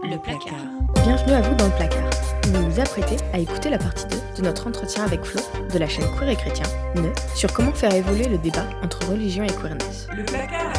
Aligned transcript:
Le 0.00 0.16
placard. 0.18 0.58
Bienvenue 1.04 1.32
à 1.32 1.40
vous 1.42 1.54
dans 1.54 1.66
le 1.66 1.72
placard. 1.72 2.10
Vous 2.46 2.70
vous 2.70 2.80
apprêtez 2.80 3.16
à 3.32 3.38
écouter 3.38 3.70
la 3.70 3.78
partie 3.78 4.06
2 4.06 4.16
de 4.38 4.42
notre 4.42 4.66
entretien 4.66 5.04
avec 5.04 5.22
Flo 5.22 5.40
de 5.72 5.78
la 5.78 5.86
chaîne 5.86 6.06
Queer 6.18 6.30
et 6.30 6.36
Chrétien, 6.36 6.64
ne, 6.96 7.08
sur 7.36 7.52
comment 7.52 7.72
faire 7.72 7.94
évoluer 7.94 8.26
le 8.26 8.38
débat 8.38 8.66
entre 8.82 9.06
religion 9.08 9.44
et 9.44 9.52
queerness. 9.52 10.08
Le 10.16 10.24
placard. 10.24 10.72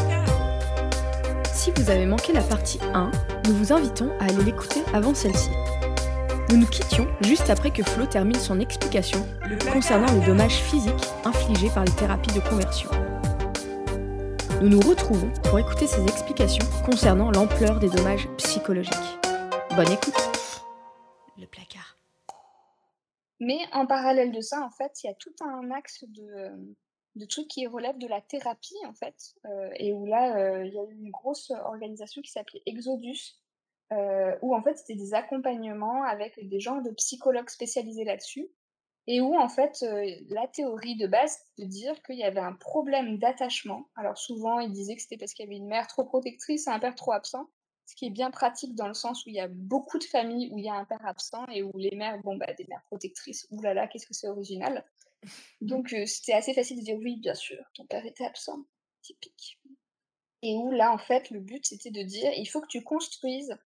Si 1.54 1.72
vous 1.72 1.90
avez 1.90 2.06
manqué 2.06 2.34
la 2.34 2.42
partie 2.42 2.80
1, 2.94 3.12
nous 3.48 3.54
vous 3.54 3.72
invitons 3.72 4.10
à 4.20 4.26
aller 4.26 4.44
l'écouter 4.44 4.84
avant 4.94 5.14
celle-ci. 5.14 5.52
Nous 6.50 6.58
nous 6.58 6.68
quittions 6.68 7.08
juste 7.22 7.50
après 7.50 7.72
que 7.72 7.84
Flo 7.84 8.06
termine 8.06 8.40
son 8.40 8.60
explication 8.60 9.26
Le 9.50 9.56
placard. 9.56 9.74
concernant 9.76 10.12
les 10.12 10.26
dommages 10.26 10.56
physiques 10.56 11.10
infligés 11.24 11.70
par 11.70 11.86
les 11.86 11.92
thérapies 11.92 12.34
de 12.34 12.42
conversion. 12.42 12.90
Nous 14.62 14.70
nous 14.70 14.82
retrouvons 14.82 15.30
pour 15.44 15.60
écouter 15.60 15.88
ses 15.88 16.02
explications 16.34 16.66
concernant 16.84 17.30
l'ampleur 17.30 17.80
des 17.80 17.90
dommages 17.90 18.28
psychologiques. 18.38 18.94
Bonne 19.76 19.92
écoute 19.92 20.18
Le 21.38 21.46
placard. 21.46 21.98
Mais 23.40 23.60
en 23.72 23.86
parallèle 23.86 24.32
de 24.32 24.42
ça, 24.42 24.62
en 24.62 24.72
fait, 24.72 25.04
il 25.04 25.08
y 25.08 25.10
a 25.12 25.14
tout 25.14 25.34
un 25.42 25.70
axe 25.70 26.06
de, 26.08 26.76
de 27.16 27.26
trucs 27.26 27.48
qui 27.50 27.68
relèvent 27.68 28.00
de 28.00 28.08
la 28.08 28.20
thérapie, 28.20 28.78
en 28.88 28.94
fait, 28.94 29.36
euh, 29.46 29.70
et 29.76 29.94
où 29.94 30.08
là, 30.08 30.36
euh, 30.36 30.66
il 30.66 30.74
y 30.74 30.80
a 30.80 30.84
eu 30.84 30.94
une 30.94 31.12
grosse 31.12 31.52
organisation 31.52 32.24
qui 32.24 32.32
s'appelait 32.32 32.64
Exodus, 32.66 33.36
euh, 33.92 34.36
où 34.42 34.56
en 34.56 34.64
fait, 34.64 34.76
c'était 34.76 34.96
des 34.96 35.14
accompagnements 35.14 36.04
avec 36.04 36.40
des 36.50 36.60
gens 36.60 36.82
de 36.82 36.90
psychologues 36.92 37.50
spécialisés 37.50 38.06
là-dessus, 38.06 38.48
et 39.08 39.22
où 39.22 39.38
en 39.38 39.50
fait, 39.50 39.86
la 40.30 40.48
théorie 40.48 40.96
de 40.96 41.08
base, 41.08 41.38
de 41.58 41.66
dire 41.66 42.02
qu'il 42.04 42.18
y 42.18 42.24
avait 42.24 42.40
un 42.40 42.54
problème 42.54 43.18
d'attachement. 43.18 43.90
Alors 43.96 44.18
souvent, 44.18 44.60
ils 44.60 44.72
disaient 44.72 44.96
que 44.96 45.02
c'était 45.02 45.18
parce 45.18 45.34
qu'il 45.34 45.46
y 45.46 45.48
avait 45.48 45.58
une 45.58 45.68
mère 45.68 45.88
trop 45.88 46.06
protectrice 46.06 46.68
et 46.68 46.70
un 46.70 46.80
père 46.80 46.96
trop 46.96 47.12
absent 47.12 47.48
ce 47.86 47.96
qui 47.96 48.06
est 48.06 48.12
bien 48.12 48.32
pratique 48.32 48.76
dans 48.76 48.88
le 48.88 48.94
sens 48.94 49.26
où 49.26 49.30
il 49.30 49.36
y 49.36 49.40
a 49.40 49.48
beaucoup 49.48 50.00
de 50.00 50.04
familles 50.04 50.50
où 50.52 50.58
il 50.58 50.66
y 50.66 50.70
a 50.70 50.74
un 50.74 50.86
père 50.86 51.06
absent 51.06 51.46
et 51.48 51.64
où 51.64 51.72
les 51.78 51.96
mères, 51.96 52.20
bon, 52.24 52.38
bah, 52.38 52.54
des 52.54 52.66
mères 52.68 52.84
protectrices, 52.88 53.48
oulala, 53.52 53.88
qu'est-ce 53.88 54.08
que 54.08 54.14
c'est 54.14 54.30
original. 54.30 54.86
Donc, 55.62 55.96
c'était 56.06 56.34
assez 56.34 56.54
facile 56.54 56.80
de 56.80 56.84
dire 56.84 56.98
oui, 56.98 57.18
bien 57.18 57.36
sûr, 57.36 57.64
ton 57.74 57.86
père 57.86 58.06
était 58.06 58.26
absent, 58.26 58.66
typique. 59.02 59.60
Et 60.42 60.56
où 60.56 60.72
là, 60.72 60.92
en 60.92 60.98
fait, 60.98 61.30
le 61.30 61.40
but, 61.40 61.66
c'était 61.66 61.92
de 61.92 62.02
dire, 62.04 62.32
il 62.36 62.46
faut 62.46 62.62
que 62.62 62.68
tu 62.68 62.84
construises 62.84 63.58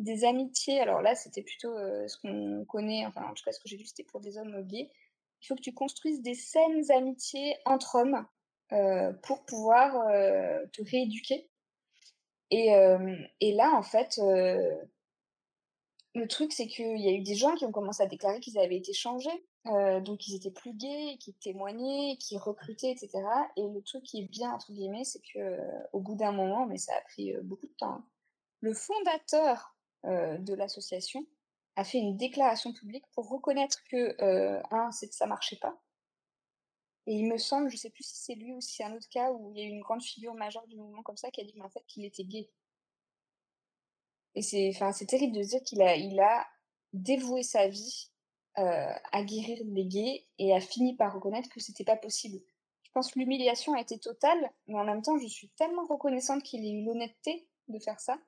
des 0.00 0.24
amitiés. 0.24 0.80
Alors 0.80 1.02
là, 1.02 1.14
c'était 1.14 1.42
plutôt 1.42 1.76
euh, 1.76 2.08
ce 2.08 2.16
qu'on 2.18 2.64
connaît, 2.64 3.06
enfin, 3.06 3.22
en 3.24 3.34
tout 3.34 3.44
cas, 3.44 3.52
ce 3.52 3.60
que 3.60 3.68
j'ai 3.68 3.76
vu, 3.76 3.84
c'était 3.84 4.04
pour 4.04 4.20
des 4.20 4.38
hommes 4.38 4.62
gays. 4.66 4.90
Il 5.42 5.46
faut 5.46 5.54
que 5.54 5.60
tu 5.60 5.72
construises 5.72 6.22
des 6.22 6.34
saines 6.34 6.90
amitiés 6.90 7.56
entre 7.64 7.96
hommes 7.96 8.26
euh, 8.72 9.12
pour 9.22 9.44
pouvoir 9.44 9.96
euh, 10.08 10.64
te 10.72 10.82
rééduquer 10.82 11.48
et, 12.52 12.72
et 13.40 13.52
là, 13.52 13.70
en 13.76 13.82
fait, 13.82 14.20
le 16.16 16.26
truc, 16.26 16.52
c'est 16.52 16.66
qu'il 16.66 16.98
y 16.98 17.08
a 17.08 17.12
eu 17.12 17.20
des 17.20 17.36
gens 17.36 17.54
qui 17.54 17.64
ont 17.64 17.70
commencé 17.70 18.02
à 18.02 18.06
déclarer 18.06 18.40
qu'ils 18.40 18.58
avaient 18.58 18.76
été 18.76 18.92
changés, 18.92 19.46
donc 19.66 20.26
ils 20.26 20.34
étaient 20.34 20.50
plus 20.50 20.74
gays, 20.74 21.16
qui 21.20 21.32
témoignaient, 21.34 22.16
qui 22.18 22.36
recrutaient, 22.38 22.90
etc. 22.90 23.20
Et 23.56 23.62
le 23.68 23.80
truc 23.82 24.02
qui 24.02 24.18
est 24.18 24.28
bien, 24.28 24.50
entre 24.50 24.72
guillemets, 24.72 25.04
c'est 25.04 25.22
que 25.32 25.60
au 25.92 26.00
bout 26.00 26.16
d'un 26.16 26.32
moment, 26.32 26.66
mais 26.66 26.76
ça 26.76 26.92
a 26.92 27.00
pris 27.02 27.32
beaucoup 27.44 27.68
de 27.68 27.74
temps, 27.78 27.92
hein, 27.92 28.04
le 28.60 28.74
fondateur 28.74 29.76
euh, 30.04 30.38
de 30.38 30.54
l'association 30.54 31.26
a 31.76 31.84
fait 31.84 31.98
une 31.98 32.16
déclaration 32.16 32.72
publique 32.72 33.04
pour 33.12 33.28
reconnaître 33.28 33.78
que, 33.90 34.22
euh, 34.22 34.60
un, 34.70 34.90
c'est 34.92 35.12
ça 35.12 35.26
marchait 35.26 35.58
pas, 35.60 35.80
et 37.06 37.14
il 37.14 37.26
me 37.26 37.38
semble, 37.38 37.70
je 37.70 37.76
sais 37.76 37.90
plus 37.90 38.04
si 38.04 38.16
c'est 38.18 38.34
lui 38.34 38.52
ou 38.52 38.60
si 38.60 38.76
c'est 38.76 38.84
un 38.84 38.94
autre 38.94 39.08
cas 39.08 39.32
où 39.32 39.50
il 39.50 39.58
y 39.58 39.62
a 39.62 39.64
eu 39.64 39.70
une 39.70 39.80
grande 39.80 40.02
figure 40.02 40.34
majeure 40.34 40.66
du 40.68 40.76
mouvement 40.76 41.02
comme 41.02 41.16
ça 41.16 41.30
qui 41.30 41.40
a 41.40 41.44
dit 41.44 41.54
mais 41.56 41.64
en 41.64 41.70
fait 41.70 41.84
qu'il 41.86 42.04
était 42.04 42.24
gay. 42.24 42.50
Et 44.34 44.42
c'est, 44.42 44.70
enfin, 44.72 44.92
c'est 44.92 45.06
terrible 45.06 45.36
de 45.36 45.42
dire 45.42 45.62
qu'il 45.62 45.82
a, 45.82 45.96
il 45.96 46.20
a 46.20 46.46
dévoué 46.92 47.42
sa 47.42 47.68
vie 47.68 48.10
euh, 48.58 48.92
à 49.12 49.22
guérir 49.24 49.58
les 49.64 49.86
gays 49.86 50.26
et 50.38 50.54
a 50.54 50.60
fini 50.60 50.94
par 50.94 51.12
reconnaître 51.12 51.48
que 51.48 51.58
c'était 51.58 51.84
pas 51.84 51.96
possible. 51.96 52.40
Je 52.82 52.90
pense 52.92 53.10
que 53.10 53.18
l'humiliation 53.18 53.74
a 53.74 53.80
été 53.80 53.98
totale, 53.98 54.50
mais 54.66 54.78
en 54.78 54.84
même 54.84 55.02
temps, 55.02 55.18
je 55.18 55.26
suis 55.26 55.48
tellement 55.50 55.86
reconnaissante 55.86 56.42
qu'il 56.42 56.64
ait 56.64 56.70
eu 56.70 56.84
l'honnêteté 56.84 57.48
de 57.68 57.78
faire 57.78 57.98
ça. 57.98 58.18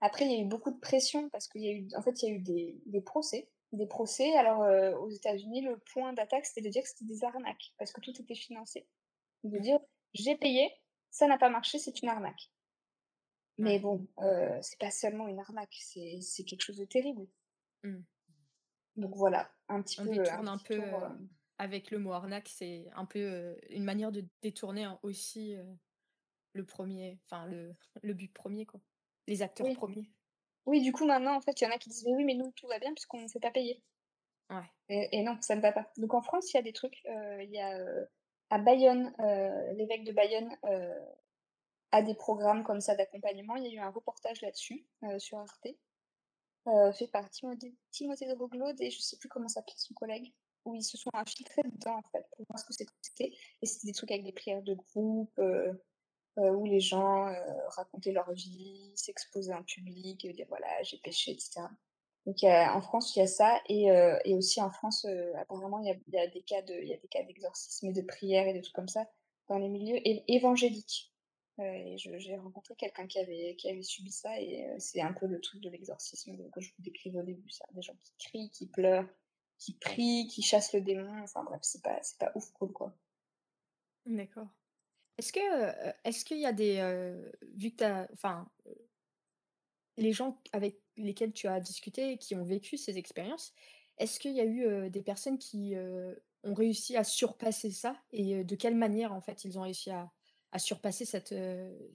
Après, 0.00 0.24
il 0.24 0.32
y 0.32 0.34
a 0.34 0.38
eu 0.38 0.46
beaucoup 0.46 0.70
de 0.70 0.78
pression 0.78 1.28
parce 1.30 1.48
qu'il 1.48 1.62
y 1.62 1.68
a 1.68 1.72
eu, 1.72 1.88
en 1.96 2.02
fait, 2.02 2.22
il 2.22 2.28
y 2.28 2.32
a 2.32 2.34
eu 2.34 2.40
des, 2.40 2.80
des 2.86 3.00
procès 3.00 3.48
des 3.72 3.86
procès. 3.86 4.36
Alors, 4.36 4.62
euh, 4.62 4.96
aux 4.96 5.10
États-Unis, 5.10 5.62
le 5.62 5.78
point 5.92 6.12
d'attaque, 6.12 6.46
c'était 6.46 6.62
de 6.62 6.70
dire 6.70 6.82
que 6.82 6.88
c'était 6.88 7.04
des 7.04 7.24
arnaques, 7.24 7.74
parce 7.78 7.92
que 7.92 8.00
tout 8.00 8.12
était 8.20 8.34
financé. 8.34 8.86
De 9.44 9.58
dire, 9.58 9.78
j'ai 10.14 10.36
payé, 10.36 10.70
ça 11.10 11.26
n'a 11.26 11.38
pas 11.38 11.48
marché, 11.48 11.78
c'est 11.78 12.02
une 12.02 12.08
arnaque. 12.08 12.50
Mais 13.58 13.78
bon, 13.78 14.06
euh, 14.18 14.58
c'est 14.60 14.78
pas 14.78 14.90
seulement 14.90 15.28
une 15.28 15.40
arnaque, 15.40 15.74
c'est 15.80 16.44
quelque 16.44 16.62
chose 16.62 16.76
de 16.76 16.84
terrible. 16.84 17.26
Mm. 17.84 18.00
Donc 18.96 19.14
voilà, 19.16 19.50
un 19.68 19.82
petit 19.82 20.00
On 20.00 20.04
peu. 20.04 20.10
détourne 20.10 20.48
un 20.48 20.58
peu 20.58 20.76
tour, 20.76 21.02
euh, 21.02 21.08
euh, 21.08 21.26
avec 21.58 21.90
le 21.90 21.98
mot 21.98 22.12
arnaque, 22.12 22.48
c'est 22.48 22.86
un 22.94 23.04
peu 23.04 23.18
euh, 23.18 23.56
une 23.70 23.84
manière 23.84 24.12
de 24.12 24.24
détourner 24.42 24.84
hein, 24.84 24.98
aussi 25.02 25.56
le 26.52 26.64
premier, 26.64 27.18
enfin 27.24 27.46
le, 27.46 27.74
le 28.02 28.14
but 28.14 28.32
premier, 28.32 28.66
quoi. 28.66 28.80
Les 29.26 29.42
acteurs 29.42 29.66
Oui. 29.66 29.74
premiers. 29.74 30.10
Oui, 30.66 30.82
du 30.82 30.92
coup, 30.92 31.04
maintenant, 31.06 31.36
en 31.36 31.40
fait, 31.40 31.60
il 31.60 31.64
y 31.64 31.66
en 31.66 31.70
a 31.70 31.78
qui 31.78 31.88
disent, 31.88 32.04
mais 32.06 32.14
oui, 32.14 32.24
mais 32.24 32.34
nous, 32.34 32.50
tout 32.52 32.66
va 32.66 32.78
bien 32.78 32.92
puisqu'on 32.92 33.20
ne 33.20 33.28
s'est 33.28 33.40
pas 33.40 33.50
payé. 33.52 33.82
Ouais. 34.50 34.62
Et, 34.88 35.18
et 35.18 35.22
non, 35.22 35.36
ça 35.40 35.54
ne 35.56 35.60
va 35.60 35.72
pas. 35.72 35.90
Donc 35.96 36.14
en 36.14 36.22
France, 36.22 36.52
il 36.52 36.56
y 36.56 36.60
a 36.60 36.62
des 36.62 36.72
trucs. 36.72 37.02
euh, 37.06 37.42
Il 37.42 37.50
y 37.50 37.60
a 37.60 37.78
euh, 37.78 38.04
à 38.50 38.58
Bayonne, 38.58 39.14
euh, 39.20 39.72
l'évêque 39.72 40.04
de 40.04 40.12
Bayonne 40.12 40.56
a 41.92 42.02
des 42.02 42.14
programmes 42.14 42.62
comme 42.64 42.80
ça 42.80 42.94
d'accompagnement. 42.94 43.56
Il 43.56 43.64
y 43.64 43.68
a 43.68 43.72
eu 43.72 43.78
un 43.84 43.90
reportage 43.90 44.42
là-dessus 44.42 44.86
sur 45.18 45.38
Arte, 45.38 45.68
euh, 46.68 46.92
fait 46.92 47.08
par 47.08 47.30
Timothée, 47.30 47.74
Timothée 47.90 48.26
de 48.26 48.82
et 48.82 48.90
je 48.90 49.00
sais 49.00 49.16
plus 49.18 49.28
comment 49.28 49.48
s'appelle 49.48 49.74
son 49.76 49.94
collègue, 49.94 50.32
où 50.64 50.74
ils 50.74 50.82
se 50.82 50.96
sont 50.98 51.10
infiltrés 51.14 51.62
dedans 51.62 51.96
en 51.98 52.08
fait 52.10 52.26
pour 52.36 52.44
voir 52.48 52.58
ce 52.58 52.64
que 52.66 52.72
c'était. 52.74 53.32
Et 53.62 53.66
c'était 53.66 53.86
des 53.86 53.94
trucs 53.94 54.10
avec 54.10 54.24
des 54.24 54.32
prières 54.32 54.62
de 54.62 54.74
groupe. 54.74 55.38
euh, 55.38 55.72
où 56.36 56.66
les 56.66 56.80
gens 56.80 57.28
euh, 57.28 57.34
racontaient 57.68 58.12
leur 58.12 58.30
vie, 58.32 58.92
s'exposaient 58.94 59.54
en 59.54 59.62
public, 59.62 60.26
dire 60.34 60.46
voilà, 60.48 60.82
j'ai 60.82 60.98
péché, 60.98 61.32
etc. 61.32 61.62
Donc 62.26 62.42
en 62.42 62.80
France, 62.80 63.14
il 63.14 63.20
y 63.20 63.22
a 63.22 63.28
ça, 63.28 63.60
et, 63.68 63.90
euh, 63.92 64.18
et 64.24 64.34
aussi 64.34 64.60
en 64.60 64.70
France, 64.70 65.04
euh, 65.04 65.32
apparemment, 65.36 65.78
il 65.78 65.86
y 65.86 66.18
a, 66.18 66.26
des 66.26 66.42
cas 66.42 66.60
de, 66.62 66.74
d'exorcisme 67.26 67.86
et 67.86 67.92
de 67.92 68.02
prière 68.02 68.48
et 68.48 68.52
de 68.52 68.60
trucs 68.60 68.74
comme 68.74 68.88
ça 68.88 69.06
dans 69.48 69.58
les 69.58 69.68
milieux 69.68 70.00
évangéliques. 70.28 71.12
Euh, 71.60 71.62
et 71.62 71.96
j'ai 71.96 72.36
rencontré 72.36 72.74
quelqu'un 72.74 73.06
qui 73.06 73.20
avait, 73.20 73.54
qui 73.56 73.70
avait 73.70 73.82
subi 73.82 74.10
ça, 74.10 74.40
et 74.40 74.66
euh, 74.66 74.74
c'est 74.78 75.00
un 75.00 75.12
peu 75.12 75.26
le 75.26 75.40
truc 75.40 75.62
de 75.62 75.70
l'exorcisme 75.70 76.36
que 76.50 76.60
je 76.60 76.70
vous 76.76 76.82
décrivais 76.82 77.20
au 77.20 77.22
début, 77.22 77.48
ça. 77.48 77.64
Des 77.72 77.80
gens 77.80 77.94
qui 78.02 78.12
crient, 78.18 78.50
qui 78.50 78.66
pleurent, 78.66 79.08
qui 79.58 79.74
prient, 79.74 80.26
qui 80.26 80.42
chassent 80.42 80.74
le 80.74 80.80
démon, 80.80 81.22
enfin 81.22 81.44
bref, 81.44 81.60
c'est 81.62 81.82
pas, 81.82 81.98
c'est 82.02 82.18
pas 82.18 82.32
ouf 82.34 82.50
cool, 82.52 82.72
quoi. 82.72 82.92
D'accord. 84.04 84.48
Est-ce 85.18 85.32
que 85.32 86.24
qu'il 86.24 86.38
y 86.38 86.46
a 86.46 86.52
des 86.52 87.14
vu 87.54 87.70
que 87.70 87.76
t'as 87.76 88.06
enfin 88.12 88.48
les 89.96 90.12
gens 90.12 90.38
avec 90.52 90.80
lesquels 90.96 91.32
tu 91.32 91.46
as 91.46 91.60
discuté 91.60 92.12
et 92.12 92.18
qui 92.18 92.34
ont 92.34 92.44
vécu 92.44 92.76
ces 92.76 92.98
expériences, 92.98 93.54
est-ce 93.98 94.20
qu'il 94.20 94.32
y 94.32 94.40
a 94.40 94.44
eu 94.44 94.90
des 94.90 95.02
personnes 95.02 95.38
qui 95.38 95.74
ont 96.42 96.54
réussi 96.54 96.96
à 96.96 97.04
surpasser 97.04 97.70
ça 97.70 97.96
et 98.12 98.44
de 98.44 98.56
quelle 98.56 98.76
manière 98.76 99.14
en 99.14 99.22
fait 99.22 99.44
ils 99.44 99.58
ont 99.58 99.62
réussi 99.62 99.90
à, 99.90 100.10
surpasser 100.58 101.04
cette, 101.04 101.34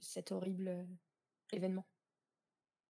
cet 0.00 0.32
horrible 0.32 0.86
événement? 1.52 1.84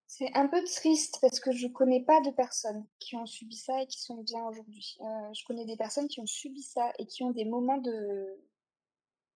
C'est 0.06 0.30
un 0.34 0.46
peu 0.46 0.62
triste 0.64 1.16
parce 1.22 1.40
que 1.40 1.52
je 1.52 1.66
connais 1.66 2.04
pas 2.04 2.20
de 2.20 2.30
personnes 2.30 2.86
qui 2.98 3.16
ont 3.16 3.24
subi 3.24 3.56
ça 3.56 3.80
et 3.80 3.86
qui 3.86 4.02
sont 4.02 4.22
bien 4.22 4.44
aujourd'hui. 4.44 4.98
Je 5.00 5.44
connais 5.46 5.64
des 5.64 5.76
personnes 5.76 6.08
qui 6.08 6.20
ont 6.20 6.26
subi 6.26 6.62
ça 6.62 6.92
et 6.98 7.06
qui 7.06 7.22
ont 7.22 7.30
des 7.30 7.46
moments 7.46 7.78
de, 7.78 8.38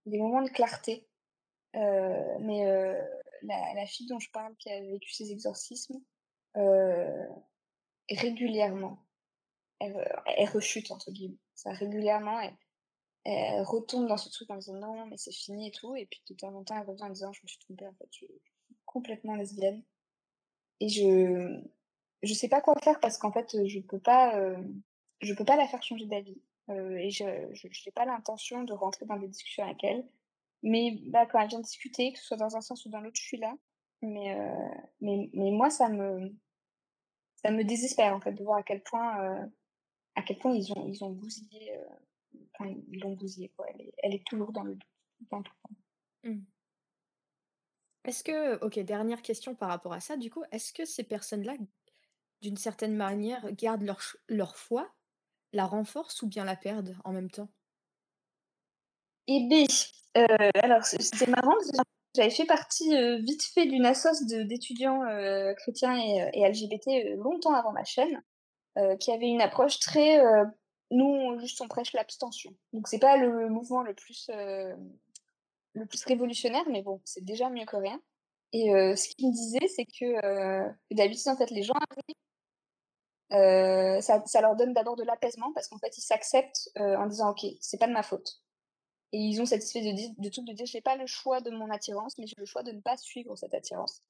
des 0.07 0.19
moments 0.19 0.43
de 0.43 0.49
clarté. 0.49 1.07
Euh, 1.75 2.39
mais 2.41 2.67
euh, 2.67 3.03
la, 3.43 3.87
fille 3.87 4.07
dont 4.07 4.19
je 4.19 4.31
parle 4.31 4.57
qui 4.57 4.71
a 4.71 4.81
vécu 4.81 5.13
ces 5.13 5.31
exorcismes, 5.31 6.01
euh, 6.57 7.27
régulièrement, 8.11 9.05
elle, 9.81 9.95
rechute 10.53 10.91
entre 10.91 11.11
guillemets. 11.11 11.39
Régulièrement, 11.67 12.41
elle, 13.25 13.63
retombe 13.63 14.07
dans 14.07 14.17
ce 14.17 14.31
truc 14.31 14.49
en 14.51 14.57
disant 14.57 14.75
non, 14.75 15.07
mais 15.07 15.17
c'est 15.17 15.35
fini 15.35 15.69
et 15.69 15.71
tout. 15.73 15.95
Et 15.97 16.07
puis 16.07 16.23
de 16.31 16.35
temps 16.35 16.55
en 16.55 16.65
temps, 16.65 16.77
elle 16.77 16.89
revient 16.89 17.03
en 17.03 17.11
disant 17.11 17.33
je 17.33 17.41
me 17.43 17.49
suis 17.49 17.59
trompée, 17.59 17.87
en 17.87 17.95
fait, 17.95 18.09
je, 18.13 18.19
suis 18.19 18.29
complètement 18.87 19.35
lesbienne. 19.35 19.83
Et 20.81 20.89
je 20.89 21.61
je 22.23 22.35
sais 22.35 22.49
pas 22.49 22.61
quoi 22.61 22.75
faire 22.83 23.01
parce 23.01 23.19
qu'en 23.19 23.33
fait, 23.33 23.67
je 23.67 23.81
peux 23.81 24.01
pas 24.01 24.33
je 25.21 25.35
peux 25.35 25.45
pas 25.45 25.57
la 25.57 25.69
faire 25.69 25.83
changer 25.83 26.07
d'avis. 26.07 26.41
Euh, 26.69 26.97
et 26.97 27.11
je 27.11 27.25
j'ai 27.53 27.91
pas 27.93 28.05
l'intention 28.05 28.65
de 28.65 28.73
rentrer 28.73 29.07
dans 29.07 29.17
des 29.17 29.29
discussions 29.29 29.65
avec 29.65 29.83
elle. 29.85 30.07
Mais 30.63 30.99
bah, 31.07 31.27
quand 31.27 31.39
elle 31.41 31.49
vient 31.49 31.61
discuter, 31.61 32.13
que 32.13 32.19
ce 32.19 32.25
soit 32.25 32.37
dans 32.37 32.57
un 32.57 32.61
sens 32.61 32.85
ou 32.87 32.89
dans 32.89 33.01
l'autre, 33.01 33.17
je 33.17 33.27
suis 33.27 33.37
là. 33.37 33.55
Mais, 34.03 34.35
euh, 34.35 34.75
mais, 35.01 35.31
mais 35.33 35.51
moi, 35.51 35.71
ça 35.71 35.89
me, 35.89 36.35
ça 37.37 37.51
me 37.51 37.65
désespère 37.65 38.15
en 38.15 38.21
fait 38.21 38.33
de 38.33 38.43
voir 38.43 38.59
à 38.59 38.63
quel 38.63 38.83
point, 38.83 39.23
euh, 39.23 39.47
à 40.17 40.23
quel 40.23 40.39
point 40.39 40.55
ils 40.55 40.73
ont, 40.73 40.87
ils 40.89 41.05
ont 41.05 41.11
bousillé, 41.11 41.73
ils 42.61 43.01
l'ont 43.01 43.13
bousillé 43.13 43.51
quoi. 43.57 43.67
Elle 43.71 43.83
est, 43.83 43.95
elle 43.99 44.15
est 44.15 44.27
toujours 44.27 44.53
dans 44.53 44.65
le 44.65 44.75
doute. 44.75 45.49
Mmh. 46.25 46.41
Est-ce 48.05 48.23
que, 48.23 48.63
ok, 48.65 48.79
dernière 48.81 49.23
question 49.23 49.55
par 49.55 49.69
rapport 49.69 49.93
à 49.93 50.01
ça, 50.01 50.17
du 50.17 50.31
coup, 50.31 50.43
est-ce 50.53 50.73
que 50.73 50.85
ces 50.85 51.05
personnes-là 51.05 51.55
d'une 52.43 52.57
certaine 52.57 52.97
manière, 52.97 53.51
gardent 53.53 53.83
leur 53.83 54.01
leur 54.29 54.57
foi, 54.57 54.93
la 55.53 55.67
renforcent 55.67 56.23
ou 56.23 56.29
bien 56.29 56.45
la 56.45 56.57
perdent 56.57 56.97
en 57.05 57.13
même 57.13 57.31
temps? 57.31 57.49
Eh 59.29 59.49
beh, 59.51 59.67
heu, 60.17 60.27
alors 60.63 60.85
c'était 60.85 61.27
marrant 61.31 61.55
j'avais 62.15 62.31
fait 62.31 62.47
partie, 62.47 62.95
heu, 62.97 63.17
vite 63.23 63.43
fait 63.43 63.67
d'une 63.67 63.85
assoce 63.85 64.25
d'étudiants, 64.25 65.03
heu, 65.05 65.53
chrétiens 65.59 65.97
et 65.99 66.41
LGBT, 66.41 67.17
longtemps 67.17 67.53
avant 67.55 67.73
ma 67.73 67.85
chaîne, 67.85 68.23
qui 69.01 69.13
avait 69.13 69.29
une 69.29 69.43
approche 69.43 69.81
très, 69.81 70.21
nous 70.93 71.07
on 71.07 71.39
juste 71.41 71.61
on 71.63 71.69
prêche 71.69 71.93
l'abstention. 71.95 72.55
Donc 72.75 72.89
c'est 72.89 73.01
pas 73.01 73.17
le 73.19 73.49
mouvement 73.51 73.83
le 73.83 73.95
plus, 73.95 74.31
le 74.31 75.87
plus 75.87 76.05
révolutionnaire, 76.07 76.65
mais 76.71 76.83
bon, 76.83 77.01
c'est 77.05 77.25
déjà 77.25 77.51
mieux 77.51 77.67
que 77.67 77.77
rien 77.77 78.01
et 78.55 78.69
ce 78.97 79.09
qu'ils 79.17 79.29
me 79.29 79.33
disaient, 79.35 79.69
c'est 79.69 79.87
que, 79.87 80.71
d'habitude 80.95 81.29
en 81.29 81.37
fait 81.39 81.51
les 81.51 81.63
gens 81.65 81.75
arrivent, 81.75 82.17
heu, 83.33 84.01
ça 84.01 84.23
ça 84.27 84.41
leur 84.41 84.57
donne 84.57 84.73
d'abord 84.75 84.97
de 84.97 85.05
l'apaisement 85.05 85.53
parce 85.55 85.69
qu'en 85.69 85.79
fait 85.79 85.97
ils 85.99 86.03
s'acceptent, 86.03 86.71
heu, 86.79 86.97
en 86.97 87.07
disant: 87.07 87.31
«OK, 87.31 87.47
c'est 87.61 87.79
pas 87.79 87.89
de 87.89 87.93
ma 87.93 88.03
faute». 88.03 88.41
Et 89.13 89.19
ils 89.19 89.41
ont 89.43 89.47
cette 89.47 89.63
espèce 89.63 89.85
de 89.85 90.23
de 90.23 90.29
truc 90.31 90.47
de 90.47 90.53
dire: 90.55 90.67
«J'ai 90.67 90.81
pas 90.83 90.97
le 90.97 91.07
choix 91.07 91.41
de 91.41 91.51
mon 91.51 91.71
attirance, 91.71 92.19
mais 92.19 92.27
j'ai 92.27 92.37
le 92.39 92.47
choix 92.47 92.63
de 92.65 92.73
ne 92.73 92.81
pas 92.81 92.97
suivre 92.99 93.37
cette 93.37 93.55
attirance». 93.55 94.03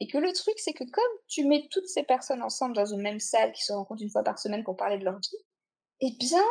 Et 0.00 0.06
que 0.08 0.18
le 0.18 0.32
truc, 0.32 0.54
c'est 0.58 0.72
que 0.72 0.84
comme 0.84 1.18
tu 1.28 1.44
mets 1.46 1.66
toutes 1.70 1.88
ces 1.88 2.04
personnes 2.04 2.42
ensemble 2.42 2.74
dans 2.76 2.86
une 2.86 3.02
même 3.02 3.20
salle, 3.20 3.52
qui 3.52 3.64
se 3.64 3.72
rencontrent 3.72 4.02
une 4.02 4.10
fois 4.10 4.22
par 4.24 4.38
semaine 4.38 4.64
pour 4.64 4.76
parler 4.76 4.98
de 4.98 5.04
leur 5.04 5.18
vie, 5.18 5.36
eh 6.00 6.12
bien, 6.18 6.44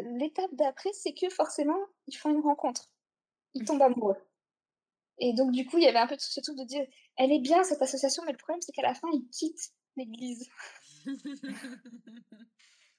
l'étape 0.00 0.54
d'après, 0.54 0.92
c'est 0.94 1.14
que 1.14 1.28
forcément, 1.30 1.78
ils 2.08 2.16
font 2.16 2.30
une 2.30 2.42
rencontre. 2.42 2.90
Ils 3.54 3.64
tombent 3.64 3.82
amoureux. 3.82 4.16
Et 5.18 5.32
donc 5.34 5.52
du 5.52 5.66
coup, 5.66 5.76
il 5.78 5.84
y 5.84 5.88
avait 5.88 5.98
un 5.98 6.06
peu 6.06 6.16
ce 6.18 6.40
truc 6.40 6.56
de 6.56 6.64
dire: 6.64 6.86
«Elle 7.16 7.32
est 7.32 7.38
bien 7.40 7.62
cette 7.64 7.82
association, 7.82 8.22
mais 8.24 8.32
le 8.32 8.38
problème, 8.38 8.60
c'est 8.62 8.72
qu'à 8.72 8.82
la 8.82 8.94
fin, 8.94 9.08
ils 9.12 9.28
quittent 9.30 9.72
l'église». 9.96 10.48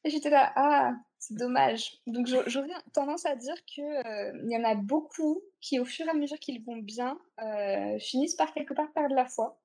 Et 0.04 0.09
j'étais 0.09 0.30
là: 0.30 0.51
«Ah, 0.56 0.94
c'est 1.19 1.36
dommage». 1.36 1.92
Donc 2.07 2.27
j'au 2.27 2.42
j'aurais 2.48 2.69
tendance 2.94 3.25
à 3.25 3.36
dire 3.36 3.56
que, 3.75 3.81
heu, 3.81 4.42
il 4.45 4.51
y 4.51 4.57
en 4.57 4.63
a 4.63 4.75
beaucoup 4.75 5.42
qui, 5.62 5.80
au 5.80 5.86
fur 5.86 6.06
et 6.07 6.09
à 6.09 6.13
mesure 6.13 6.39
qu'ils 6.39 6.63
vont 6.63 6.77
bien, 6.77 7.19
heu, 7.42 7.98
finissent 8.00 8.36
par 8.36 8.54
quelque 8.54 8.74
part 8.74 8.92
perdre 8.94 9.15
la 9.15 9.25
foi. 9.25 9.59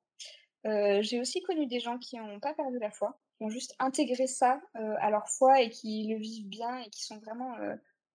Heu, 0.66 1.02
j'ai 1.02 1.20
aussi 1.20 1.42
connu 1.42 1.66
des 1.66 1.80
gens 1.80 1.98
qui 1.98 2.20
ont 2.20 2.40
pas 2.40 2.54
perdu 2.54 2.78
la 2.80 2.90
foi, 2.90 3.20
qui 3.38 3.44
ont 3.44 3.50
juste 3.50 3.74
intégré 3.80 4.26
ça, 4.28 4.60
heu, 4.76 4.94
à 5.00 5.10
leur 5.10 5.28
foi 5.28 5.62
et 5.62 5.70
qui 5.70 6.08
le 6.08 6.18
vivent 6.18 6.48
bien 6.48 6.78
et 6.80 6.90
qui 6.90 7.04
sont 7.04 7.18
vraiment, 7.20 7.54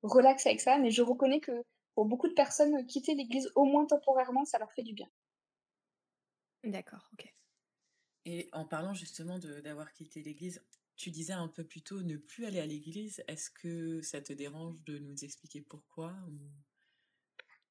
relax 0.04 0.46
avec 0.48 0.62
ça. 0.62 0.78
Mais 0.80 0.92
je 0.92 1.02
reconnais 1.04 1.40
que 1.42 1.64
pour 1.96 2.06
beaucoup 2.06 2.28
de 2.30 2.34
personnes, 2.34 2.86
quitter 2.88 3.16
l'église, 3.16 3.52
au 3.56 3.66
moins 3.66 3.86
temporairement, 3.86 4.46
ça 4.46 4.60
leur 4.60 4.72
fait 4.74 4.84
du 4.84 4.94
bien. 4.94 5.08
D'accord, 6.64 7.10
OK. 7.14 7.34
Et 8.28 8.50
en 8.52 8.66
parlant 8.66 8.94
justement 8.94 9.40
d'avoir 9.40 9.94
quitté 9.94 10.22
l'église, 10.22 10.62
tu 10.98 11.12
disais 11.12 11.34
un 11.34 11.48
peu 11.48 11.64
plus 11.64 11.82
tôt 11.82 12.04
ne 12.04 12.18
plus 12.18 12.46
aller 12.46 12.60
à 12.60 12.66
l'église. 12.66 13.24
Est-ce 13.30 13.50
que 13.50 14.02
ça 14.02 14.22
te 14.22 14.34
dérange 14.34 14.84
de 14.84 15.00
nous 15.00 15.24
expliquer 15.24 15.62
pourquoi 15.62 16.14
ou... 16.30 16.38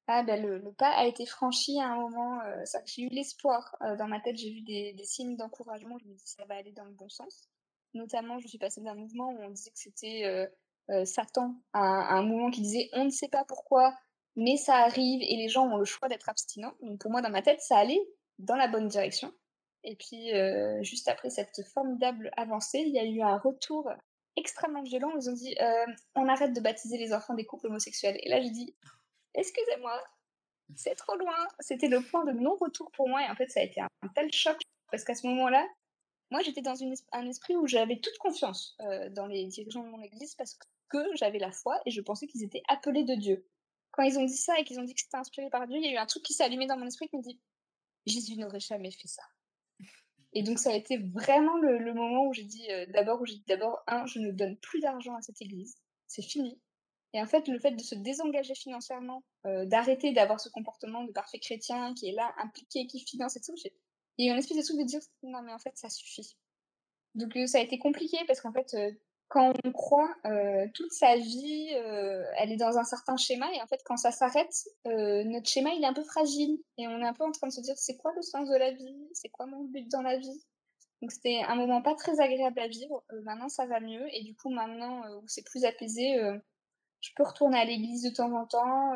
Ah 0.07 0.23
bah, 0.23 0.37
le 0.37 0.73
pas 0.73 0.91
a 0.91 1.05
été 1.05 1.25
franchi 1.25 1.79
à 1.81 1.87
un 1.87 1.95
moment, 1.97 2.39
que 2.39 2.79
j'ai 2.85 3.03
eu 3.03 3.09
l'espoir, 3.09 3.75
heu, 3.83 3.97
dans 3.97 4.07
ma 4.07 4.19
tête, 4.21 4.37
j'ai 4.37 4.51
vu 4.51 4.61
des 4.61 4.93
des 4.93 5.03
signes 5.03 5.35
d'encouragement, 5.35 5.97
je 5.99 6.05
me 6.07 6.13
dis: 6.15 6.23
«Ça 6.27 6.45
va 6.45 6.55
aller 6.55 6.71
dans 6.71 6.85
le 6.85 6.93
bon 6.93 7.09
sens». 7.09 7.49
Notamment, 7.93 8.39
je 8.39 8.47
suis 8.47 8.57
passée 8.57 8.81
d'un 8.81 8.95
mouvement 8.95 9.29
où 9.31 9.41
on 9.41 9.49
disait 9.49 9.71
que 9.71 9.79
c'était, 9.79 10.49
heu, 10.89 11.05
Satan 11.05 11.55
à 11.73 11.81
à 11.81 12.13
un 12.15 12.23
mouvement 12.23 12.51
qui 12.51 12.61
disait: 12.61 12.89
«On 12.93 13.05
ne 13.05 13.09
sait 13.09 13.27
pas 13.29 13.43
pourquoi, 13.45 13.93
mais 14.37 14.55
ça 14.57 14.75
arrive 14.77 15.21
et 15.21 15.35
les 15.35 15.49
gens 15.49 15.67
ont 15.67 15.77
le 15.77 15.85
choix 15.85 16.07
d'être 16.07 16.29
abstinents». 16.29 16.73
Donc 16.81 16.99
pour 17.01 17.11
moi, 17.11 17.21
dans 17.21 17.29
ma 17.29 17.41
tête, 17.41 17.59
ça 17.61 17.77
allait 17.77 18.01
dans 18.39 18.55
la 18.55 18.67
bonne 18.69 18.87
direction 18.87 19.33
et 19.87 19.95
puis, 19.95 20.33
heu, 20.33 20.83
juste 20.83 21.07
après 21.07 21.29
cette 21.29 21.63
formidable 21.73 22.29
avancée, 22.35 22.79
il 22.79 22.93
y 22.93 22.99
a 22.99 23.05
eu 23.05 23.21
un 23.21 23.37
retour 23.37 23.89
extrêmement 24.35 24.83
violent. 24.83 25.11
Ils 25.15 25.29
ont 25.29 25.33
dit: 25.33 25.55
«Heu, 25.61 25.85
on 26.15 26.27
arrête 26.27 26.53
de 26.53 26.59
baptiser 26.59 26.97
les 26.97 27.13
enfants 27.13 27.35
des 27.35 27.45
couples 27.45 27.67
homosexuels» 27.67 28.17
et 28.21 28.29
là, 28.29 28.41
j'ai 28.41 28.49
dit: 28.49 28.75
Excusez-moi, 29.33 30.03
c'est 30.75 30.95
trop 30.95 31.15
loin. 31.15 31.47
C'était 31.61 31.87
le 31.87 32.01
point 32.01 32.25
de 32.25 32.33
non-retour 32.33 32.91
pour 32.91 33.07
moi 33.07 33.23
et 33.23 33.29
en 33.29 33.35
fait, 33.35 33.47
ça 33.49 33.61
a 33.61 33.63
été 33.63 33.79
un 33.79 33.87
tel 34.13 34.29
choc 34.33 34.57
parce 34.91 35.05
qu'à 35.05 35.15
ce 35.15 35.25
moment-là, 35.27 35.65
moi, 36.31 36.41
j'étais 36.41 36.61
dans 36.61 36.75
une 36.75 36.93
un 37.13 37.25
esprit 37.25 37.55
où 37.55 37.65
j'avais 37.65 37.99
toute 38.01 38.17
confiance, 38.17 38.75
heu, 38.81 39.09
dans 39.11 39.27
les 39.27 39.45
dirigeants 39.45 39.83
de 39.83 39.89
mon 39.89 40.01
église 40.01 40.35
parce 40.35 40.59
que 40.89 40.97
j'avais 41.15 41.39
la 41.39 41.53
foi 41.53 41.79
et 41.85 41.91
je 41.91 42.01
pensais 42.01 42.27
qu'ils 42.27 42.43
étaient 42.43 42.63
appelés 42.67 43.05
de 43.05 43.15
Dieu. 43.15 43.47
Quand 43.91 44.03
ils 44.03 44.19
ont 44.19 44.25
dit 44.25 44.35
ça 44.35 44.59
et 44.59 44.65
qu'ils 44.65 44.81
ont 44.81 44.83
dit 44.83 44.93
que 44.93 45.01
c'était 45.01 45.15
inspiré 45.17 45.49
par 45.49 45.65
Dieu, 45.65 45.77
il 45.77 45.85
y 45.85 45.87
a 45.87 45.93
eu 45.93 45.97
un 45.97 46.05
truc 46.05 46.23
qui 46.23 46.33
s'est 46.33 46.43
allumé 46.43 46.65
dans 46.67 46.77
mon 46.77 46.87
esprit 46.87 47.07
qui 47.07 47.15
me 47.15 47.23
dit: 47.23 47.39
«Jésus 48.05 48.37
n'aurait 48.37 48.59
jamais 48.59 48.91
fait 48.91 49.07
ça» 49.07 49.23
et 50.33 50.43
donc 50.43 50.59
ça 50.59 50.71
a 50.71 50.75
été 50.75 50.97
vraiment 50.97 51.57
le 51.57 51.93
moment 51.93 52.27
où 52.27 52.33
j'ai 52.33 52.43
dit, 52.43 52.67
heu, 52.71 52.85
d'abord 52.87 53.21
où 53.21 53.25
j'ai 53.25 53.35
dit: 53.35 53.43
«D'abord, 53.47 53.83
1, 53.87 54.05
je 54.05 54.19
ne 54.19 54.31
donne 54.31 54.57
plus 54.57 54.79
d'argent 54.81 55.15
à 55.15 55.21
cette 55.21 55.41
église, 55.41 55.75
c'est 56.07 56.21
fini». 56.21 56.59
Et 57.13 57.21
en 57.21 57.25
fait, 57.27 57.47
le 57.47 57.59
fait 57.59 57.71
de 57.71 57.81
se 57.81 57.95
désengager 57.95 58.55
financièrement, 58.55 59.23
heu, 59.45 59.65
d'arrêter 59.65 60.11
d'avoir 60.13 60.39
ce 60.39 60.49
comportement 60.49 61.03
de 61.05 61.11
parfait 61.11 61.39
chrétien 61.39 61.93
qui 61.95 62.09
est 62.09 62.13
là, 62.13 62.33
impliqué, 62.37 62.87
qui 62.87 62.99
finance 63.05 63.37
et 63.37 63.41
tout, 63.41 63.55
il 64.17 64.25
y 64.25 64.29
a 64.29 64.31
eu 64.31 64.35
une 64.35 64.39
espèce 64.39 64.57
de 64.57 64.63
truc 64.63 64.77
de 64.79 64.85
dire: 64.85 65.01
«Non 65.23 65.41
mais 65.43 65.53
en 65.53 65.59
fait, 65.59 65.75
ça 65.77 65.89
suffit». 65.89 66.37
Donc 67.15 67.35
heu, 67.37 67.47
ça 67.47 67.59
a 67.59 67.61
été 67.61 67.79
compliqué 67.79 68.17
parce 68.27 68.41
qu'en 68.41 68.53
fait, 68.53 68.75
quand 69.29 69.53
on 69.65 69.71
croit, 69.71 70.09
heu, 70.25 70.69
toute 70.73 70.91
sa 70.93 71.17
vie, 71.17 71.69
heu, 71.75 72.23
elle 72.37 72.51
est 72.51 72.57
dans 72.57 72.77
un 72.77 72.83
certain 72.85 73.17
schéma 73.17 73.47
et 73.53 73.61
en 73.61 73.67
fait, 73.67 73.81
quand 73.85 73.97
ça 73.97 74.11
s'arrête, 74.11 74.53
heu, 74.87 75.23
notre 75.25 75.49
schéma, 75.49 75.71
il 75.71 75.83
est 75.83 75.87
un 75.87 75.93
peu 75.93 76.03
fragile 76.03 76.57
et 76.77 76.87
on 76.87 76.99
est 77.01 77.07
un 77.07 77.13
peu 77.13 77.23
en 77.25 77.31
train 77.31 77.47
de 77.47 77.53
se 77.53 77.61
dire: 77.61 77.75
«C'est 77.77 77.97
quoi 77.97 78.13
le 78.15 78.21
sens 78.21 78.49
de 78.49 78.55
la 78.57 78.71
vie? 78.71 79.09
C'est 79.13 79.29
quoi 79.29 79.45
mon 79.45 79.63
but 79.65 79.89
dans 79.91 80.01
la 80.01 80.17
vie?» 80.17 80.43
donc 81.01 81.11
c'était 81.11 81.41
un 81.47 81.55
moment 81.55 81.81
pas 81.83 81.95
très 81.95 82.19
agréable 82.21 82.59
à 82.59 82.67
vivre. 82.67 83.03
Maintenant 83.23 83.49
ça 83.49 83.65
va 83.67 83.79
mieux 83.79 84.07
et 84.13 84.23
du 84.23 84.35
coup 84.35 84.49
maintenant, 84.49 85.03
où 85.19 85.23
c'est 85.27 85.43
plus 85.45 85.65
apaisé, 85.65 86.17
je 87.01 87.11
peux 87.15 87.23
retourner 87.23 87.59
à 87.59 87.65
l'église 87.65 88.03
de 88.03 88.09
temps 88.11 88.33
en 88.33 88.45
temps, 88.47 88.93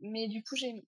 mais 0.00 0.28
du 0.28 0.42
coup, 0.44 0.56
j'ai 0.56 0.84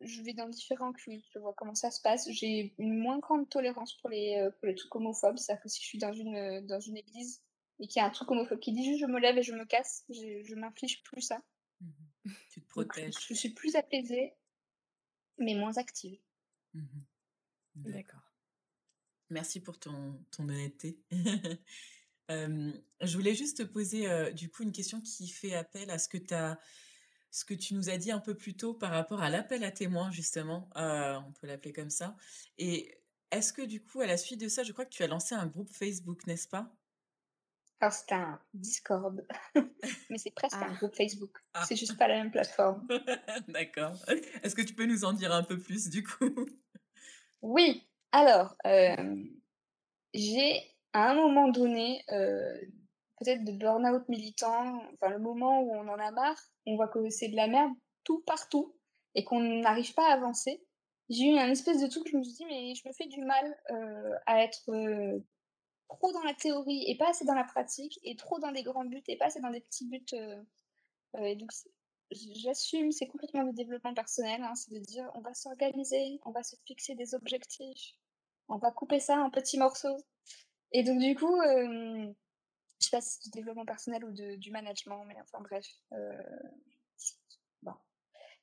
je 0.00 0.22
vais 0.22 0.34
dans 0.34 0.48
différents 0.48 0.92
cultes, 0.92 1.24
je 1.32 1.38
vois 1.38 1.54
comment 1.56 1.74
ça 1.74 1.90
se 1.90 2.00
passe. 2.02 2.28
J'ai 2.30 2.74
une 2.78 2.98
moins 2.98 3.18
grande 3.18 3.48
tolérance 3.48 3.94
pour 4.00 4.10
les, 4.10 4.48
pour 4.58 4.66
les 4.68 4.74
trucs 4.74 4.94
homophobes. 4.94 5.38
C'est-à-dire 5.38 5.62
que 5.62 5.68
si 5.68 5.80
je 5.82 5.86
suis 5.86 5.98
dans 5.98 6.12
une, 6.12 6.66
dans 6.66 6.80
une 6.80 6.96
église 6.96 7.42
et 7.80 7.86
qu'il 7.88 8.00
y 8.00 8.02
a 8.02 8.06
un 8.06 8.10
truc 8.10 8.30
homophobe 8.30 8.60
qui 8.60 8.72
dit 8.72 8.84
juste: 8.84 9.00
«Je 9.00 9.06
me 9.06 9.20
lève 9.20 9.38
et 9.38 9.42
je 9.44 9.54
me 9.54 9.64
casse», 9.64 10.04
je 10.10 10.42
je 10.42 10.54
m'inflige 10.56 11.02
plus 11.04 11.22
ça. 11.22 11.40
Mmh 11.80 12.34
Tu 12.48 12.62
te 12.62 12.66
Donc 12.76 12.92
je 12.96 13.06
protèges. 13.06 13.14
je 13.28 13.34
suis 13.34 13.52
plus 13.52 13.74
apaisée, 13.74 14.36
mais 15.38 15.54
moins 15.54 15.76
active. 15.78 16.18
Mmh 16.74 17.06
D'accord. 17.84 17.92
D'accord. 17.92 18.34
Merci 19.30 19.60
pour 19.60 19.78
ton 19.78 20.24
ton 20.30 20.44
honnêteté. 20.48 21.02
Je 23.00 23.16
voulais 23.16 23.34
juste 23.34 23.58
te 23.58 23.62
poser, 23.62 24.08
heu, 24.10 24.32
du 24.32 24.50
coup, 24.50 24.62
une 24.62 24.72
question 24.72 25.00
qui 25.00 25.28
fait 25.28 25.54
appel 25.54 25.90
à 25.90 25.98
ce 25.98 26.08
que 26.08 26.18
tu 26.18 26.34
ce 27.30 27.44
que 27.44 27.54
tu 27.54 27.74
nous 27.74 27.90
as 27.90 27.98
dit 27.98 28.12
un 28.12 28.20
peu 28.20 28.36
plus 28.36 28.56
tôt 28.56 28.74
par 28.74 28.90
rapport 28.92 29.22
à 29.22 29.30
l'appel 29.30 29.64
à 29.64 29.72
témoins 29.72 30.10
justement, 30.12 30.70
heu, 30.76 31.16
on 31.26 31.32
peut 31.32 31.46
l'appeler 31.48 31.72
comme 31.72 31.90
ça 31.90 32.16
et 32.58 32.94
est-ce 33.32 33.52
que 33.52 33.62
du 33.62 33.82
coup, 33.82 34.00
à 34.00 34.06
la 34.06 34.16
suite 34.16 34.40
de 34.40 34.48
ça, 34.48 34.62
je 34.62 34.72
crois 34.72 34.84
que 34.86 34.94
tu 34.94 35.02
as 35.02 35.08
lancé 35.08 35.34
un 35.34 35.46
groupe 35.46 35.72
Facebook, 35.72 36.26
n'est-ce 36.28 36.48
pas? 36.48 36.76
Alors 37.84 37.92
c'est 37.92 38.12
un 38.12 38.40
Discord, 38.54 39.26
mais 40.08 40.16
c'est 40.16 40.30
presque 40.30 40.62
un 40.62 40.70
Ah, 40.70 40.72
groupe 40.72 40.94
Facebook. 40.96 41.36
Ah, 41.54 41.66
C'est 41.66 41.76
juste 41.76 41.98
pas 41.98 42.08
la 42.08 42.16
même 42.16 42.30
plateforme. 42.30 42.88
d'accord. 43.48 44.04
Est-ce 44.42 44.54
que 44.54 44.62
tu 44.62 44.74
peux 44.74 44.86
nous 44.86 45.04
en 45.04 45.12
dire 45.12 45.32
un 45.32 45.42
peu 45.42 45.58
plus 45.58 45.88
du 45.90 46.02
coup? 46.02 46.46
Oui, 47.42 47.88
alors, 48.12 48.56
hem 48.64 49.28
J'ai, 50.14 50.62
à 50.92 51.10
un 51.10 51.14
moment 51.14 51.48
donné, 51.48 52.04
heu, 52.12 52.60
peut-être 53.20 53.44
de 53.44 53.52
burn-out 53.52 54.08
militant, 54.08 54.82
enfin 54.94 55.10
le 55.10 55.18
moment 55.20 55.62
où 55.62 55.74
on 55.74 55.88
en 55.88 55.98
a 55.98 56.10
marre, 56.12 56.40
on 56.66 56.76
voit 56.76 56.88
que 56.88 57.10
c'est 57.10 57.28
de 57.28 57.36
la 57.36 57.48
merde 57.48 57.72
tout 58.04 58.22
partout 58.26 58.76
et 59.14 59.24
qu'on 59.24 59.40
n'arrive 59.40 59.94
pas 59.94 60.10
à 60.10 60.14
avancer. 60.14 60.64
J'ai 61.10 61.26
eu 61.30 61.38
un 61.38 61.50
espèce 61.50 61.82
de 61.82 61.88
truc, 61.88 62.08
je 62.10 62.16
me 62.18 62.24
suis 62.24 62.34
dit: 62.34 62.46
«Mais 62.46 62.74
je 62.76 62.88
me 62.88 62.92
fais 62.94 63.06
du 63.08 63.20
mal, 63.22 63.56
heu, 63.72 64.14
à 64.26 64.42
être, 64.44 64.62
trop 65.88 66.12
dans 66.12 66.22
la 66.22 66.34
théorie 66.34 66.84
et 66.88 66.96
pas 66.98 67.10
assez 67.10 67.24
dans 67.24 67.34
la 67.34 67.44
pratique 67.44 67.98
et 68.04 68.16
trop 68.16 68.38
dans 68.40 68.52
des 68.52 68.62
grands 68.62 68.84
buts 68.84 69.02
et 69.08 69.16
pas 69.18 69.26
assez 69.26 69.40
dans 69.40 69.50
des 69.50 69.60
petits 69.60 69.86
buts», 69.88 70.04
c 71.50 71.70
j 72.12 72.34
j'assume, 72.36 72.92
c'est 72.92 73.06
complètement 73.08 73.44
du 73.44 73.52
développement 73.54 73.94
personnel, 73.94 74.42
hein, 74.42 74.54
c'est 74.56 74.72
de 74.74 74.80
dire: 74.80 75.10
«On 75.14 75.20
va 75.22 75.34
s'organiser, 75.34 76.20
on 76.26 76.32
va 76.32 76.42
se 76.42 76.56
fixer 76.66 76.94
des 76.96 77.14
objectifs, 77.14 77.94
on 78.48 78.58
va 78.58 78.70
couper 78.72 79.00
ça 79.00 79.18
en 79.20 79.30
petits 79.30 79.58
morceaux». 79.58 79.96
Et 80.72 80.84
donc 80.84 81.00
du 81.00 81.14
coup, 81.16 81.40
hem, 81.42 82.14
je 82.80 82.86
sais 82.86 82.90
pas 82.96 83.00
si 83.02 83.12
c'est 83.20 83.24
du 83.26 83.30
développement 83.32 83.66
personnel 83.66 84.04
ou 84.06 84.12
de 84.12 84.36
du 84.36 84.50
management, 84.52 85.04
mais 85.06 85.16
enfin 85.22 85.40
bref, 85.42 85.66
bon. 85.92 86.63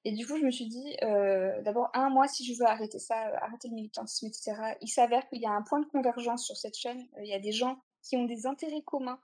Et 0.03 0.13
du 0.13 0.25
coup, 0.25 0.37
je 0.37 0.43
me 0.45 0.51
suis 0.51 0.67
dit, 0.67 0.95
heu, 1.03 1.61
d'abord, 1.63 1.89
un 1.93 2.09
moi, 2.09 2.27
si 2.27 2.43
je 2.45 2.57
veux 2.59 2.65
arrêter 2.67 2.99
ça, 2.99 3.29
heu, 3.29 3.35
arrêter 3.35 3.67
le 3.69 3.75
militantisme 3.75 4.27
et 4.27 4.33
cetera, 4.33 4.75
il 4.81 4.87
s'avère 4.87 5.27
qu'il 5.29 5.41
y 5.41 5.45
a 5.45 5.51
un 5.51 5.61
point 5.61 5.79
de 5.79 5.85
convergence 5.85 6.45
sur 6.45 6.57
cette 6.57 6.75
chaîne. 6.75 7.01
Heu, 7.17 7.23
il 7.23 7.29
y 7.29 7.33
a 7.33 7.39
des 7.39 7.51
gens 7.51 7.79
qui 8.01 8.17
ont 8.17 8.25
des 8.25 8.47
intérêts 8.47 8.81
communs 8.81 9.19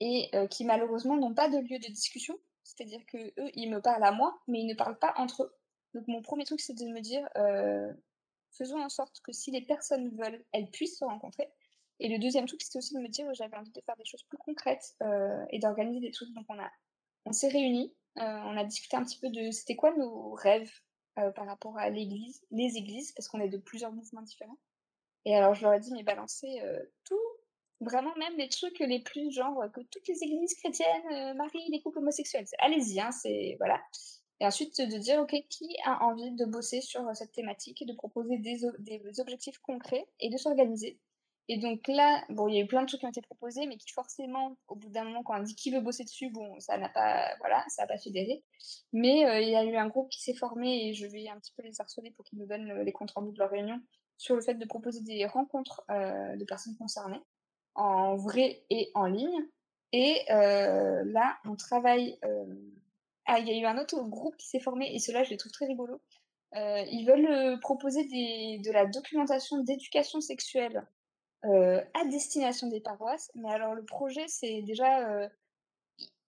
et 0.00 0.30
qui 0.50 0.64
malheureusement 0.64 1.16
n'ont 1.16 1.34
pas 1.34 1.48
de 1.50 1.58
lieu 1.58 1.78
de 1.78 1.92
discussion. 1.92 2.38
C'est-à-dire 2.62 3.00
qu'eux, 3.06 3.32
ils 3.54 3.68
me 3.68 3.82
parlent 3.82 4.04
à 4.04 4.12
moi, 4.12 4.38
mais 4.48 4.60
ils 4.60 4.66
ne 4.66 4.74
parlent 4.74 4.98
pas 4.98 5.12
entre 5.16 5.42
eux. 5.42 5.52
Donc 5.92 6.08
mon 6.08 6.22
premier 6.22 6.44
truc, 6.44 6.60
c'est 6.60 6.72
de 6.72 6.86
me 6.86 7.00
dire, 7.00 7.28
«Faisons 8.52 8.80
en 8.80 8.88
sorte 8.88 9.20
que 9.20 9.32
si 9.32 9.50
les 9.50 9.60
personnes 9.60 10.08
veulent, 10.16 10.44
elles 10.52 10.70
puissent 10.70 10.98
se 10.98 11.04
rencontrer» 11.04 11.50
Et 11.98 12.08
le 12.08 12.18
deuxième 12.18 12.46
truc, 12.46 12.62
c'était 12.62 12.78
aussi 12.78 12.94
de 12.94 13.00
me 13.00 13.08
dire 13.08 13.26
j'avais 13.34 13.56
envie 13.56 13.72
de 13.72 13.80
faire 13.82 13.96
des 13.96 14.06
choses 14.06 14.22
plus 14.22 14.38
concrètes 14.38 14.96
et 15.50 15.58
d'organiser 15.58 16.00
des 16.00 16.12
trucs. 16.12 16.32
Donc 16.32 16.46
on 16.48 16.56
on 17.26 17.32
s'est 17.32 17.48
réunis, 17.48 17.94
on 18.16 18.56
a 18.56 18.64
discuté 18.64 18.96
un 18.96 19.04
petit 19.04 19.18
peu 19.18 19.30
de 19.30 19.50
c'était 19.50 19.76
quoi 19.76 19.94
nos 19.96 20.32
rêves 20.34 20.72
par 21.14 21.46
rapport 21.46 21.76
à 21.78 21.90
l'église, 21.90 22.40
les 22.50 22.76
églises, 22.76 23.12
parce 23.12 23.28
qu'on 23.28 23.40
est 23.40 23.48
de 23.48 23.58
plusieurs 23.58 23.92
mouvements 23.92 24.22
différents. 24.22 24.58
Et 25.24 25.36
alors 25.36 25.54
je 25.54 25.62
leur 25.62 25.74
ai 25.74 25.80
dit 25.80 25.92
mais 25.92 26.02
balancez 26.02 26.60
tout 27.04 27.18
Vraiment, 27.80 28.14
même 28.16 28.36
les 28.36 28.50
trucs 28.50 28.78
les 28.78 29.00
plus 29.00 29.32
genre 29.32 29.64
que 29.72 29.80
toutes 29.80 30.06
les 30.06 30.22
églises 30.22 30.54
chrétiennes 30.56 31.12
euh, 31.12 31.34
marient 31.34 31.70
les 31.70 31.80
couples 31.80 31.98
homosexuels. 31.98 32.44
Allez-y, 32.58 33.00
hein, 33.00 33.10
c'est. 33.10 33.56
Voilà. 33.58 33.80
Et 34.38 34.46
ensuite, 34.46 34.78
de 34.80 34.98
dire, 34.98 35.20
OK, 35.20 35.34
qui 35.48 35.76
a 35.84 36.04
envie 36.04 36.32
de 36.32 36.44
bosser 36.44 36.82
sur 36.82 37.02
cette 37.14 37.32
thématique 37.32 37.80
et 37.80 37.86
de 37.86 37.94
proposer 37.94 38.38
des 38.38 39.20
objectifs 39.20 39.58
concrets 39.58 40.06
et 40.18 40.28
de 40.28 40.36
s'organiser? 40.36 40.98
Et 41.52 41.58
donc 41.58 41.88
là, 41.88 42.22
bon, 42.28 42.46
il 42.46 42.54
y 42.54 42.58
a 42.58 42.62
eu 42.62 42.66
plein 42.66 42.82
de 42.82 42.86
trucs 42.86 43.00
qui 43.00 43.06
ont 43.06 43.10
été 43.10 43.22
proposés, 43.22 43.66
mais 43.66 43.76
qui 43.76 43.90
forcément, 43.92 44.56
au 44.68 44.76
bout 44.76 44.88
d'un 44.88 45.02
moment, 45.02 45.24
quand 45.24 45.36
on 45.36 45.42
dit 45.42 45.56
qui 45.56 45.72
veut 45.72 45.80
bosser 45.80 46.04
dessus, 46.04 46.30
bon, 46.30 46.60
ça 46.60 46.78
n'a 46.78 46.88
pas, 46.88 47.34
voilà, 47.40 47.64
ça 47.68 47.82
n'a 47.82 47.88
pas 47.88 47.98
fédéré. 47.98 48.44
Mais 48.92 49.26
euh, 49.26 49.40
il 49.40 49.48
y 49.48 49.56
a 49.56 49.64
eu 49.64 49.76
un 49.76 49.88
groupe 49.88 50.10
qui 50.10 50.22
s'est 50.22 50.34
formé 50.34 50.86
et 50.86 50.94
je 50.94 51.06
vais 51.06 51.28
un 51.28 51.38
petit 51.40 51.52
peu 51.56 51.62
les 51.64 51.80
harceler 51.80 52.12
pour 52.12 52.24
qu'ils 52.24 52.38
nous 52.38 52.46
donnent 52.46 52.70
euh, 52.70 52.84
les 52.84 52.92
comptes 52.92 53.10
rendus 53.10 53.32
de 53.32 53.38
leur 53.38 53.50
réunion 53.50 53.80
sur 54.16 54.36
le 54.36 54.42
fait 54.42 54.54
de 54.54 54.64
proposer 54.64 55.00
des 55.00 55.26
rencontres 55.26 55.82
de 55.88 56.44
personnes 56.44 56.76
concernées 56.76 57.22
en 57.74 58.16
vrai 58.16 58.62
et 58.68 58.90
en 58.94 59.06
ligne. 59.06 59.46
Et 59.92 60.20
euh, 60.30 61.02
là, 61.06 61.36
on 61.44 61.56
travaille. 61.56 62.18
Euh, 62.24 62.44
ah, 63.26 63.38
il 63.38 63.48
y 63.48 63.52
a 63.52 63.58
eu 63.58 63.64
un 63.64 63.78
autre 63.78 64.02
groupe 64.02 64.36
qui 64.36 64.46
s'est 64.46 64.60
formé, 64.60 64.94
et 64.94 64.98
cela, 64.98 65.24
je 65.24 65.30
les 65.30 65.36
trouve 65.36 65.52
très 65.52 65.66
rigolos. 65.66 66.00
Euh, 66.56 66.84
ils 66.90 67.06
veulent 67.06 67.58
proposer 67.60 68.04
de 68.04 68.72
la 68.72 68.86
documentation 68.86 69.58
d'éducation 69.62 70.20
sexuelle 70.20 70.84
à 71.42 72.04
destination 72.10 72.68
des 72.68 72.80
paroisses. 72.80 73.30
Mais 73.34 73.50
alors, 73.50 73.74
le 73.74 73.84
projet, 73.84 74.26
c'est 74.28 74.62
déjà. 74.62 75.28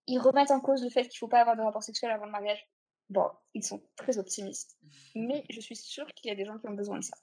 ils 0.06 0.18
remettent 0.18 0.50
en 0.50 0.60
cause 0.60 0.82
le 0.82 0.90
fait 0.90 1.02
qu'il 1.02 1.16
ne 1.16 1.18
faut 1.18 1.28
pas 1.28 1.40
avoir 1.40 1.56
de 1.56 1.62
rapport 1.62 1.82
sexuel 1.82 2.10
avant 2.10 2.26
le 2.26 2.32
mariage. 2.32 2.66
Bon, 3.10 3.28
ils 3.52 3.64
sont 3.64 3.82
très 3.96 4.18
optimistes. 4.18 4.78
Mais 5.14 5.44
je 5.50 5.60
suis 5.60 5.76
sûre 5.76 6.06
qu'il 6.14 6.30
y 6.30 6.32
a 6.32 6.34
des 6.34 6.46
gens 6.46 6.58
qui 6.58 6.66
ont 6.68 6.74
besoin 6.74 6.98
de 6.98 7.04
ça. 7.04 7.16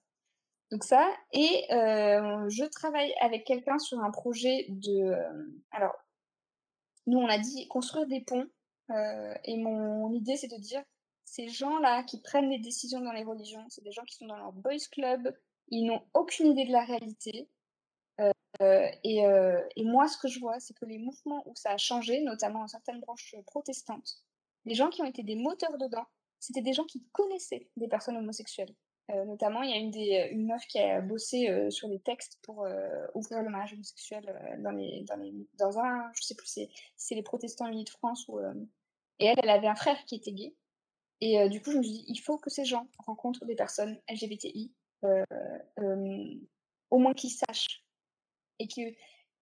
Donc 0.71 0.83
ça, 0.83 1.07
et 1.33 1.65
euh, 1.71 2.47
je 2.49 2.63
travaille 2.65 3.11
avec 3.21 3.43
quelqu'un 3.45 3.79
sur 3.79 3.99
un 3.99 4.11
projet 4.11 4.67
de... 4.69 5.11
Euh, 5.11 5.61
alors, 5.71 5.95
nous, 7.07 7.17
on 7.17 7.27
a 7.27 7.39
dit 7.39 7.67
construire 7.69 8.05
des 8.05 8.21
ponts, 8.21 8.47
euh, 8.91 9.33
et 9.45 9.57
mon 9.57 10.13
idée, 10.13 10.37
c'est 10.37 10.47
de 10.47 10.61
dire, 10.61 10.83
ces 11.25 11.47
gens-là 11.47 12.03
qui 12.03 12.21
prennent 12.21 12.49
les 12.49 12.59
décisions 12.59 13.01
dans 13.01 13.11
les 13.11 13.23
religions, 13.23 13.65
c'est 13.69 13.83
des 13.83 13.91
gens 13.91 14.03
qui 14.03 14.15
sont 14.15 14.27
dans 14.27 14.37
leur 14.37 14.51
boys 14.51 14.77
club, 14.91 15.35
ils 15.69 15.85
n'ont 15.85 16.03
aucune 16.13 16.51
idée 16.51 16.65
de 16.65 16.71
la 16.71 16.85
réalité. 16.85 17.49
Et, 18.61 19.19
et, 19.75 19.83
moi, 19.85 20.07
ce 20.07 20.17
que 20.17 20.27
je 20.27 20.39
vois, 20.39 20.59
c'est 20.59 20.73
que 20.73 20.85
les 20.85 20.97
mouvements 20.97 21.43
où 21.47 21.55
ça 21.55 21.71
a 21.71 21.77
changé, 21.77 22.21
notamment 22.21 22.59
dans 22.59 22.67
certaines 22.67 22.99
branches 22.99 23.35
protestantes, 23.45 24.23
les 24.65 24.75
gens 24.75 24.89
qui 24.89 25.01
ont 25.01 25.05
été 25.05 25.23
des 25.23 25.35
moteurs 25.35 25.77
dedans, 25.77 26.05
c'était 26.39 26.61
des 26.61 26.73
gens 26.73 26.83
qui 26.85 27.03
connaissaient 27.11 27.69
des 27.77 27.87
personnes 27.87 28.17
homosexuelles. 28.17 28.73
Euh, 29.11 29.25
notamment, 29.25 29.63
il 29.63 29.71
y 29.71 30.15
a 30.15 30.27
une, 30.27 30.45
meuf 30.45 30.65
qui 30.67 30.79
a 30.79 31.01
bossé 31.01 31.49
euh, 31.49 31.69
sur 31.69 31.87
les 31.87 31.99
textes 31.99 32.37
pour 32.43 32.63
euh, 32.63 33.07
ouvrir 33.15 33.41
le 33.41 33.49
mariage 33.49 33.73
homosexuel 33.73 34.23
dans 34.59 35.79
un, 35.79 36.11
je 36.13 36.21
sais 36.21 36.35
plus, 36.35 36.47
c'est, 36.47 36.69
c'est 36.95 37.15
les 37.15 37.23
protestants 37.23 37.67
unis 37.67 37.85
de 37.85 37.89
France. 37.89 38.27
Où, 38.27 38.39
et 39.19 39.25
elle, 39.25 39.39
elle 39.41 39.49
avait 39.49 39.67
un 39.67 39.75
frère 39.75 39.97
qui 40.05 40.15
était 40.15 40.31
gay. 40.31 40.55
Et 41.21 41.49
du 41.49 41.61
coup, 41.61 41.71
je 41.71 41.77
me 41.77 41.83
suis 41.83 41.91
dit, 41.91 42.05
il 42.07 42.17
faut 42.17 42.37
que 42.37 42.49
ces 42.49 42.63
gens 42.63 42.87
rencontrent 42.99 43.45
des 43.45 43.55
personnes 43.55 43.99
LGBTI, 44.09 44.71
au 45.03 46.97
moins 46.97 47.13
qu'ils 47.13 47.31
sachent. 47.31 47.83
Et 48.59 48.67
que 48.67 48.93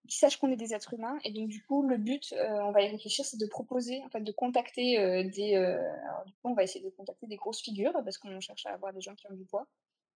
qui 0.07 0.17
sachent 0.17 0.38
qu'on 0.38 0.51
est 0.51 0.57
des 0.57 0.74
êtres 0.74 0.93
humains. 0.93 1.19
Et 1.24 1.31
donc, 1.31 1.50
du 1.50 1.63
coup, 1.63 1.83
le 1.83 1.97
but, 1.97 2.33
euh, 2.33 2.62
on 2.63 2.71
va 2.71 2.81
y 2.81 2.88
réfléchir, 2.88 3.25
c'est 3.25 3.39
de 3.39 3.45
proposer, 3.45 4.01
en 4.03 4.09
fait, 4.09 4.21
de 4.21 4.31
contacter 4.31 5.00
euh, 5.00 5.24
des. 5.24 5.55
Euh, 5.55 5.77
alors, 6.09 6.25
du 6.25 6.33
coup, 6.33 6.50
on 6.50 6.53
va 6.53 6.63
essayer 6.63 6.83
de 6.83 6.89
contacter 6.89 7.27
des 7.27 7.36
grosses 7.36 7.62
figures 7.62 7.93
parce 7.93 8.17
qu'on 8.17 8.39
cherche 8.39 8.65
à 8.65 8.74
avoir 8.74 8.93
des 8.93 9.01
gens 9.01 9.15
qui 9.15 9.27
ont 9.27 9.33
du 9.33 9.45
poids 9.45 9.67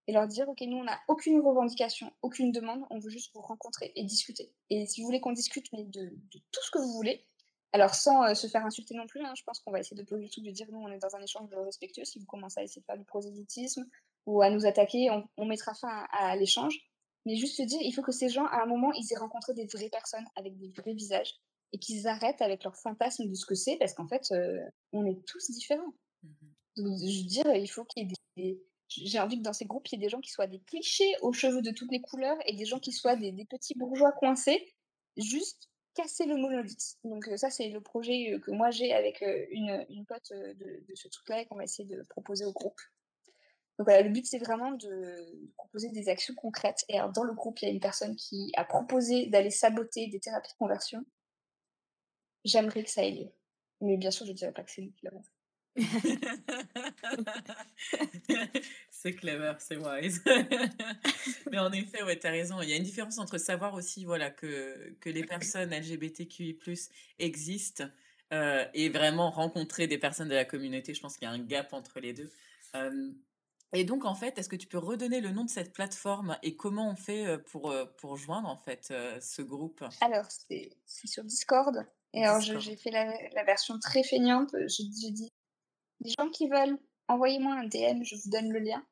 et 0.07 0.13
leur 0.13 0.27
dire, 0.27 0.49
OK, 0.49 0.61
nous, 0.61 0.77
on 0.77 0.83
n'a 0.83 0.99
aucune 1.07 1.39
revendication, 1.41 2.11
aucune 2.21 2.51
demande, 2.51 2.83
on 2.89 2.99
veut 2.99 3.09
juste 3.09 3.31
vous 3.35 3.41
rencontrer 3.41 3.91
et 3.95 4.03
discuter. 4.03 4.51
Et 4.69 4.87
si 4.87 5.01
vous 5.01 5.07
voulez 5.07 5.21
qu'on 5.21 5.31
discute, 5.31 5.71
mais 5.73 5.83
de, 5.83 6.11
tout 6.51 6.61
ce 6.63 6.71
que 6.71 6.79
vous 6.79 6.93
voulez, 6.93 7.23
alors 7.71 7.93
sans 7.93 8.33
se 8.33 8.47
faire 8.47 8.65
insulter 8.65 8.95
non 8.95 9.05
plus, 9.05 9.23
hein, 9.23 9.33
je 9.37 9.43
pense 9.43 9.59
qu'on 9.59 9.71
va 9.71 9.79
essayer 9.79 9.95
de 9.95 10.03
poser 10.03 10.27
tout, 10.27 10.41
de 10.41 10.49
dire, 10.49 10.65
nous, 10.71 10.79
on 10.79 10.91
est 10.91 10.97
dans 10.97 11.15
un 11.15 11.21
échange 11.21 11.49
respectueux. 11.53 12.03
Si 12.03 12.17
vous 12.17 12.25
commencez 12.25 12.59
à 12.59 12.63
essayer 12.63 12.81
de 12.81 12.85
faire 12.85 12.97
du 12.97 13.05
prosélytisme 13.05 13.85
ou 14.25 14.41
à 14.41 14.49
nous 14.49 14.65
attaquer, 14.65 15.09
on 15.37 15.45
mettra 15.45 15.75
fin 15.75 16.07
à 16.11 16.35
l'échange. 16.35 16.90
Mais 17.25 17.35
juste 17.35 17.57
se 17.57 17.63
dire, 17.63 17.79
il 17.81 17.91
faut 17.91 18.01
que 18.01 18.11
ces 18.11 18.29
gens, 18.29 18.45
à 18.47 18.63
un 18.63 18.65
moment, 18.65 18.91
ils 18.93 19.11
aient 19.11 19.17
rencontré 19.17 19.53
des 19.53 19.65
vraies 19.65 19.89
personnes 19.89 20.25
avec 20.35 20.57
des 20.57 20.69
vrais 20.69 20.93
visages 20.93 21.35
et 21.73 21.77
qu'ils 21.77 22.07
arrêtent 22.07 22.41
avec 22.41 22.63
leur 22.63 22.75
fantasme 22.75 23.27
de 23.27 23.33
ce 23.33 23.45
que 23.45 23.55
c'est, 23.55 23.77
parce 23.77 23.93
qu'en 23.93 24.07
fait, 24.07 24.31
euh, 24.31 24.59
on 24.91 25.05
est 25.05 25.23
tous 25.25 25.51
différents. 25.51 25.93
Mmh 26.23 26.29
Donc, 26.77 26.97
je 26.99 27.21
veux 27.21 27.27
dire, 27.27 27.55
il 27.55 27.67
faut 27.67 27.85
qu'il 27.85 28.03
y 28.03 28.11
ait 28.11 28.15
des. 28.37 28.61
J'ai 28.89 29.19
envie 29.19 29.37
que 29.37 29.43
dans 29.43 29.53
ces 29.53 29.65
groupes, 29.65 29.87
il 29.87 29.93
y 29.93 29.95
ait 29.95 30.05
des 30.05 30.09
gens 30.09 30.19
qui 30.19 30.31
soient 30.31 30.47
des 30.47 30.59
clichés 30.59 31.13
aux 31.21 31.31
cheveux 31.31 31.61
de 31.61 31.71
toutes 31.71 31.91
les 31.91 32.01
couleurs 32.01 32.37
et 32.45 32.53
des 32.53 32.65
gens 32.65 32.79
qui 32.79 32.91
soient 32.91 33.15
des, 33.15 33.31
des 33.31 33.45
petits 33.45 33.73
bourgeois 33.77 34.11
coincés, 34.11 34.73
juste 35.15 35.69
casser 35.93 36.25
le 36.25 36.35
monolithe. 36.35 36.97
Donc, 37.05 37.27
euh, 37.29 37.37
ça, 37.37 37.49
c'est 37.49 37.69
le 37.69 37.79
projet 37.79 38.33
euh, 38.33 38.39
que 38.39 38.51
moi 38.51 38.69
j'ai 38.71 38.91
avec 38.91 39.23
une, 39.51 39.85
une 39.89 40.05
pote 40.05 40.33
de, 40.33 40.83
de 40.85 40.95
ce 40.95 41.07
truc-là 41.07 41.41
et 41.41 41.45
qu'on 41.45 41.55
va 41.55 41.63
essayer 41.63 41.87
de 41.87 42.03
proposer 42.03 42.43
au 42.43 42.51
groupe. 42.51 42.81
Donc 43.79 43.87
le 43.87 44.09
but 44.09 44.25
c'est 44.25 44.37
vraiment 44.37 44.71
de 44.71 45.49
proposer 45.57 45.89
des 45.89 46.09
actions 46.09 46.35
concrètes. 46.35 46.83
Et 46.89 46.99
alors, 46.99 47.11
dans 47.11 47.23
le 47.23 47.33
groupe, 47.33 47.59
il 47.61 47.65
y 47.65 47.67
a 47.69 47.71
une 47.71 47.79
personne 47.79 48.15
qui 48.15 48.51
a 48.55 48.63
proposé 48.63 49.27
d'aller 49.27 49.49
saboter 49.49 50.07
des 50.07 50.19
thérapies 50.19 50.51
de 50.51 50.57
conversion. 50.57 51.03
J'aimerais 52.43 52.83
que 52.83 52.89
ça 52.89 53.03
ait 53.03 53.11
lieu. 53.11 53.29
Mais 53.81 53.97
bien 53.97 54.11
sûr, 54.11 54.25
je 54.25 54.31
ne 54.31 54.37
dirais 54.37 54.51
pas 54.51 54.63
que 54.63 54.71
c'est 54.71 54.81
lui 54.81 54.93
qui 54.93 55.05
l'a 55.05 55.11
c'est 58.89 59.13
clever, 59.13 59.53
c'est 59.59 59.77
wise. 59.77 60.21
Mais 61.51 61.59
en 61.59 61.71
effet, 61.71 62.03
ouais, 62.03 62.19
tu 62.19 62.27
as 62.27 62.31
raison. 62.31 62.61
Il 62.61 62.69
y 62.69 62.73
a 62.73 62.75
une 62.75 62.83
différence 62.83 63.19
entre 63.19 63.37
savoir 63.37 63.73
aussi 63.73 64.03
voilà, 64.03 64.29
que, 64.31 64.93
que 64.99 65.09
les 65.09 65.23
personnes 65.23 65.73
LGBTQI 65.73 66.59
existent 67.19 67.85
euh, 68.33 68.65
et 68.73 68.89
vraiment 68.89 69.31
rencontrer 69.31 69.87
des 69.87 69.97
personnes 69.97 70.27
de 70.27 70.35
la 70.35 70.43
communauté. 70.45 70.93
Je 70.93 70.99
pense 70.99 71.15
qu'il 71.15 71.25
y 71.25 71.31
a 71.31 71.33
un 71.33 71.39
gap 71.39 71.71
entre 71.73 72.01
les 72.01 72.11
deux. 72.13 72.29
Euh, 72.75 73.11
et 73.73 73.83
donc, 73.85 74.05
en 74.05 74.15
fait, 74.15 74.37
est-ce 74.37 74.49
que 74.49 74.55
tu 74.55 74.67
peux 74.67 74.77
redonner 74.77 75.21
le 75.21 75.31
nom 75.31 75.45
de 75.45 75.49
cette 75.49 75.73
plateforme 75.73 76.37
et 76.43 76.55
comment 76.55 76.89
on 76.89 76.95
fait 76.95 77.37
pour, 77.47 77.73
pour 77.97 78.17
joindre, 78.17 78.49
en 78.49 78.57
fait, 78.57 78.93
ce 79.21 79.41
groupe? 79.41 79.83
Alors, 80.01 80.25
c'est 80.29 80.71
sur 80.85 81.23
Discord. 81.23 81.85
Et 82.13 82.25
alors, 82.25 82.41
j'ai 82.41 82.75
fait 82.75 82.91
la, 82.91 83.13
la, 83.33 83.43
version 83.43 83.79
très 83.79 84.03
feignante. 84.03 84.53
J'ai 84.67 84.83
dit, 84.83 85.29
les 86.01 86.11
gens 86.17 86.29
qui 86.29 86.49
veulent, 86.49 86.77
envoyez-moi 87.07 87.53
un 87.53 87.67
DM, 87.67 88.03
je 88.03 88.15
vous 88.15 88.29
donne 88.29 88.51
le 88.51 88.59
lien. 88.59 88.83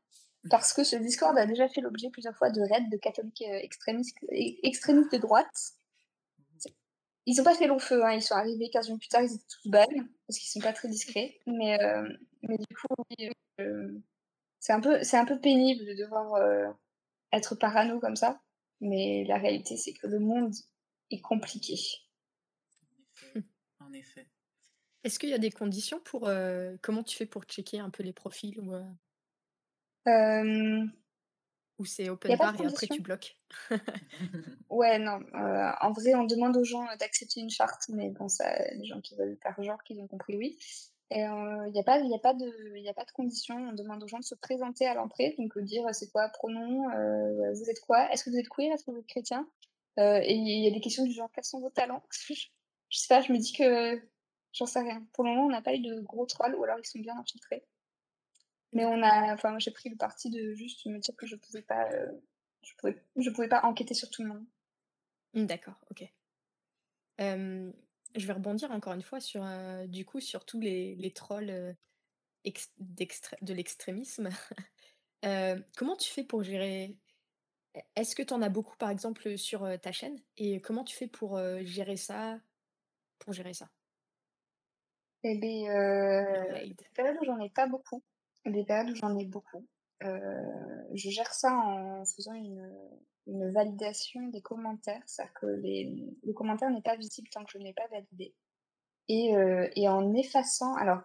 Parce 0.50 0.74
que 0.74 0.84
ce 0.84 0.96
Discord 0.96 1.38
a 1.38 1.46
déjà 1.46 1.68
fait 1.68 1.82
l'objet 1.82 2.10
plusieurs 2.10 2.36
fois 2.36 2.50
de 2.50 2.62
raids 2.62 2.88
de 2.90 2.98
catholiques 2.98 3.42
extrémistes, 3.42 4.18
extrémistes 4.32 5.12
de 5.12 5.18
droite. 5.18 5.74
Ils 7.26 7.38
n'ont 7.38 7.44
pas 7.44 7.56
fait 7.56 7.68
long 7.68 7.80
feu, 7.80 8.04
hein. 8.06 8.14
ils 8.14 8.24
sont 8.24 8.36
arrivés 8.36 8.70
15 8.70 8.88
minutes 8.88 9.02
plus 9.02 9.10
tard, 9.10 9.22
ils 9.22 9.34
étaient 9.34 9.44
tous 9.62 9.70
balles, 9.70 10.08
parce 10.26 10.40
qu'ils 10.40 10.50
sont 10.50 10.62
pas 10.62 10.74
très 10.74 10.88
discrets. 10.88 11.38
Mais, 11.46 11.78
mais 12.42 12.58
du 12.58 12.76
coup, 12.76 13.04
oui, 13.18 13.30
c'est 14.60 14.74
un 14.74 14.82
peu 14.82 15.04
c'est 15.04 15.18
un 15.18 15.26
peu 15.26 15.40
pénible 15.40 15.86
de 15.86 15.94
devoir 15.94 16.34
euh, 16.36 16.68
être 17.32 17.56
parano 17.56 18.00
comme 18.00 18.16
ça 18.16 18.42
mais 18.82 19.26
la 19.28 19.38
réalité 19.38 19.78
c'est 19.78 19.94
que 19.94 20.08
le 20.08 20.20
monde 20.20 20.54
est 21.12 21.22
compliqué. 21.22 21.76
En 23.80 23.92
effet, 23.94 24.28
est-ce 25.04 25.20
qu'il 25.20 25.30
y 25.30 25.34
a 25.34 25.40
des 25.40 25.52
conditions 25.52 26.00
pour 26.00 26.28
euh, 26.28 26.76
comment 26.82 27.04
tu 27.04 27.18
fais 27.18 27.26
pour 27.26 27.44
checker 27.44 27.80
un 27.80 27.90
peu 27.90 28.04
les 28.04 28.14
profils 28.14 28.60
ou 28.60 28.74
euh? 28.74 28.84
ou 31.80 31.86
c'est 31.86 32.10
open 32.10 32.38
bar 32.38 32.60
et 32.62 32.66
après 32.66 32.88
tu 32.88 33.02
bloques? 33.02 33.38
Ouais 34.70 35.00
non 35.00 35.20
en 35.34 35.92
vrai 35.92 36.14
on 36.14 36.26
demande 36.26 36.56
aux 36.58 36.64
gens 36.64 36.86
d'accepter 37.00 37.40
une 37.40 37.50
charte 37.50 37.90
mais 37.90 38.10
bon 38.10 38.28
ça 38.28 38.46
les 38.74 38.86
gens 38.86 39.02
qui 39.02 39.16
veulent 39.16 39.38
faire 39.42 39.62
genre 39.64 39.84
qu'ils 39.84 40.00
ont 40.00 40.08
compris 40.08 40.38
oui 40.38 40.60
et 41.12 41.22
il 41.22 41.72
n'y 41.72 41.80
a, 41.80 41.84
pas, 41.84 42.00
y 42.00 42.14
a, 42.14 42.20
pas 42.20 42.34
de, 42.34 42.90
a 42.90 42.94
pas 42.94 43.06
de 43.06 43.12
condition. 43.12 43.56
On 43.56 43.74
demande 43.74 44.04
aux 44.04 44.08
gens 44.08 44.20
de 44.20 44.24
se 44.24 44.36
présenter 44.36 44.86
à 44.86 44.94
l'entrée, 44.94 45.36
donc 45.40 45.58
dire 45.60 45.84
c'est 45.94 46.12
quoi 46.12 46.30
pronom, 46.30 46.84
vous 47.54 47.70
êtes 47.70 47.80
quoi, 47.82 48.12
est-ce 48.12 48.24
que 48.24 48.30
vous 48.30 48.38
êtes 48.38 48.50
queer, 48.50 48.72
est-ce 48.72 48.86
que 48.86 48.92
vous 48.92 49.00
êtes 49.00 49.08
chrétien? 49.08 49.48
Et 49.98 50.34
il 50.34 50.64
y 50.64 50.68
a 50.68 50.72
des 50.72 50.82
questions 50.82 51.06
du 51.06 51.12
genre 51.12 51.30
quels 51.34 51.44
sont 51.44 51.60
vos 51.60 51.72
talents? 51.72 52.04
Je, 52.92 52.98
sais 52.98 53.08
pas, 53.08 53.22
je 53.22 53.32
me 53.32 53.38
dis 53.38 53.54
que 53.54 54.02
j'en 54.52 54.66
sais 54.66 54.80
rien. 54.80 55.06
Pour 55.14 55.24
le 55.24 55.30
moment, 55.30 55.46
on 55.46 55.50
n'a 55.50 55.62
pas 55.62 55.76
eu 55.76 55.80
de 55.80 56.00
gros 56.00 56.26
trolls 56.26 56.56
ou 56.56 56.64
alors 56.64 56.80
ils 56.80 56.88
sont 56.88 56.98
bien 56.98 57.16
infiltrés. 57.16 57.64
Mais 58.74 58.84
on 58.86 59.04
a, 59.04 59.34
enfin, 59.34 59.60
j'ai 59.60 59.70
pris 59.70 59.90
le 59.90 59.96
parti 59.96 60.32
de 60.32 60.54
juste 60.56 60.86
me 60.88 60.98
dire 60.98 61.16
que 61.16 61.28
je 61.28 61.36
pouvais 61.36 61.62
pas, 61.62 61.88
je 62.64 62.74
pouvais, 62.78 63.04
je 63.16 63.30
pouvais 63.30 63.48
pas 63.48 63.64
enquêter 63.64 63.94
sur 63.94 64.10
tout 64.10 64.24
le 64.24 64.30
monde. 64.30 64.46
Mmh, 65.34 65.46
d'accord, 65.46 65.76
ok. 65.92 66.12
Je 68.16 68.26
vais 68.26 68.34
rebondir 68.34 68.72
encore 68.72 68.94
une 68.94 69.02
fois 69.02 69.20
sur, 69.20 69.46
du 69.88 70.06
coup, 70.06 70.20
sur 70.20 70.46
tous 70.46 70.60
les, 70.60 70.96
les 70.96 71.12
trolls 71.12 71.76
de 72.44 73.54
l'extrémisme. 73.54 74.30
comment 75.78 75.96
tu 75.96 76.10
fais 76.10 76.24
pour 76.24 76.44
gérer 76.44 76.98
E 77.76 77.80
est-ce 77.96 78.16
que 78.16 78.24
tu 78.24 78.34
en 78.34 78.42
as 78.42 78.50
beaucoup, 78.50 78.76
par 78.78 78.90
exemple, 78.90 79.38
sur, 79.38 79.68
ta 79.80 79.92
chaîne? 79.92 80.20
Et 80.38 80.60
comment 80.60 80.84
tu 80.84 80.96
fais 80.96 81.08
pour, 81.08 81.40
gérer 81.62 81.98
ça 81.98 82.40
pour 83.20 83.34
gérer 83.34 83.54
ça? 83.54 83.70
Heu, 85.24 85.32
hate. 85.32 86.76
des 86.76 86.90
périodes 86.96 87.18
où 87.22 87.26
j'en 87.26 87.40
ai 87.40 87.50
pas 87.50 87.68
beaucoup, 87.68 88.02
des 88.46 88.64
périodes 88.64 88.92
où 88.92 88.96
j'en 88.96 89.18
ai 89.18 89.26
beaucoup. 89.26 89.68
Je 90.02 91.10
gère 91.10 91.34
ça 91.34 91.54
en 91.54 92.06
faisant 92.06 92.34
une, 92.34 92.72
une 93.28 93.52
validation 93.52 94.22
des 94.28 94.42
commentaires. 94.42 95.02
C'est-à-dire 95.06 95.34
que 95.34 95.46
les, 95.46 96.16
le 96.24 96.34
commentaire 96.34 96.70
n'est 96.70 96.82
pas 96.82 96.96
visible 96.96 97.30
tant 97.30 97.44
que 97.44 97.52
je 97.52 97.58
ne 97.58 97.64
l'ai 97.64 97.74
pas 97.74 97.88
validé. 97.88 98.36
Et 99.08 99.36
heu, 99.36 99.70
et 99.76 99.88
en 99.88 100.14
effaçant 100.14 100.76
alors, 100.76 101.02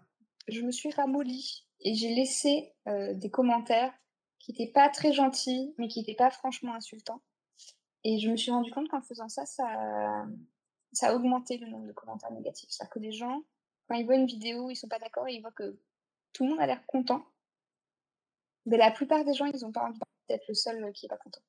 je 0.49 0.63
me 0.63 0.71
suis 0.71 0.91
ramollie 0.91 1.67
et 1.81 1.95
j'ai 1.95 2.15
laissé, 2.15 2.73
heu, 2.89 3.15
des 3.15 3.31
commentaires 3.31 3.93
qui 4.39 4.53
étaient 4.53 4.73
pas 4.73 4.89
très 4.89 5.13
gentils, 5.13 5.75
mais 5.79 5.89
qui 5.89 6.01
étaient 6.01 6.15
pas 6.15 6.31
franchement 6.31 6.75
insultants. 6.75 7.23
Et 8.05 8.19
je 8.19 8.31
me 8.31 8.37
suis 8.37 8.51
rendu 8.51 8.71
compte 8.71 8.89
qu'en 8.89 9.01
faisant 9.01 9.29
ça, 9.29 9.47
ça, 9.47 10.27
ça 10.93 11.09
a 11.09 11.15
augmenté 11.15 11.57
le 11.57 11.69
nombre 11.69 11.87
de 11.87 11.93
commentaires 11.93 12.33
négatifs. 12.33 12.69
C'est-à-dire 12.71 12.93
que 12.93 12.99
les 12.99 13.13
gens, 13.13 13.43
quand 13.89 13.95
ils 13.95 14.05
voient 14.05 14.17
une 14.17 14.27
vidéo, 14.27 14.69
ils 14.69 14.77
sont 14.77 14.89
pas 14.89 14.99
d'accord 14.99 15.27
et 15.27 15.35
ils 15.35 15.41
voient 15.41 15.53
que 15.53 15.79
tout 16.35 16.45
le 16.45 16.51
monde 16.51 16.61
a 16.61 16.67
l'air 16.67 16.85
content 16.87 17.25
mais 18.67 18.77
la 18.77 18.91
plupart 18.91 19.25
des 19.25 19.35
gens, 19.35 19.47
ils 19.47 19.65
ont 19.65 19.73
pas 19.73 19.85
envie 19.85 20.01
d'être 20.29 20.49
le 20.49 20.55
seul, 20.55 20.93
qui 20.93 21.07
est 21.07 21.09
pas 21.09 21.19
content. 21.19 21.43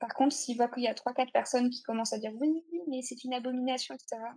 Par 0.00 0.14
contre, 0.14 0.34
s'ils 0.34 0.56
voient 0.56 0.68
qu'il 0.68 0.84
y 0.84 0.88
a 0.88 0.94
3-4 0.94 1.32
personnes 1.32 1.70
qui 1.70 1.82
commencent 1.82 2.12
à 2.12 2.18
dire: 2.18 2.32
«Oui, 2.40 2.64
oui, 2.72 2.80
mais 2.88 3.02
c'est 3.02 3.24
une 3.24 3.34
abomination» 3.34 3.94
et 3.94 3.98
cetera 3.98 4.34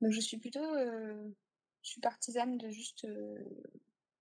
donc 0.00 0.12
je 0.12 0.20
suis 0.20 0.38
plutôt, 0.38 0.60
heu, 0.76 1.36
je 1.82 1.90
suis 1.90 2.00
partisane 2.00 2.58
de 2.58 2.70
juste, 2.70 3.04
heu, 3.04 3.62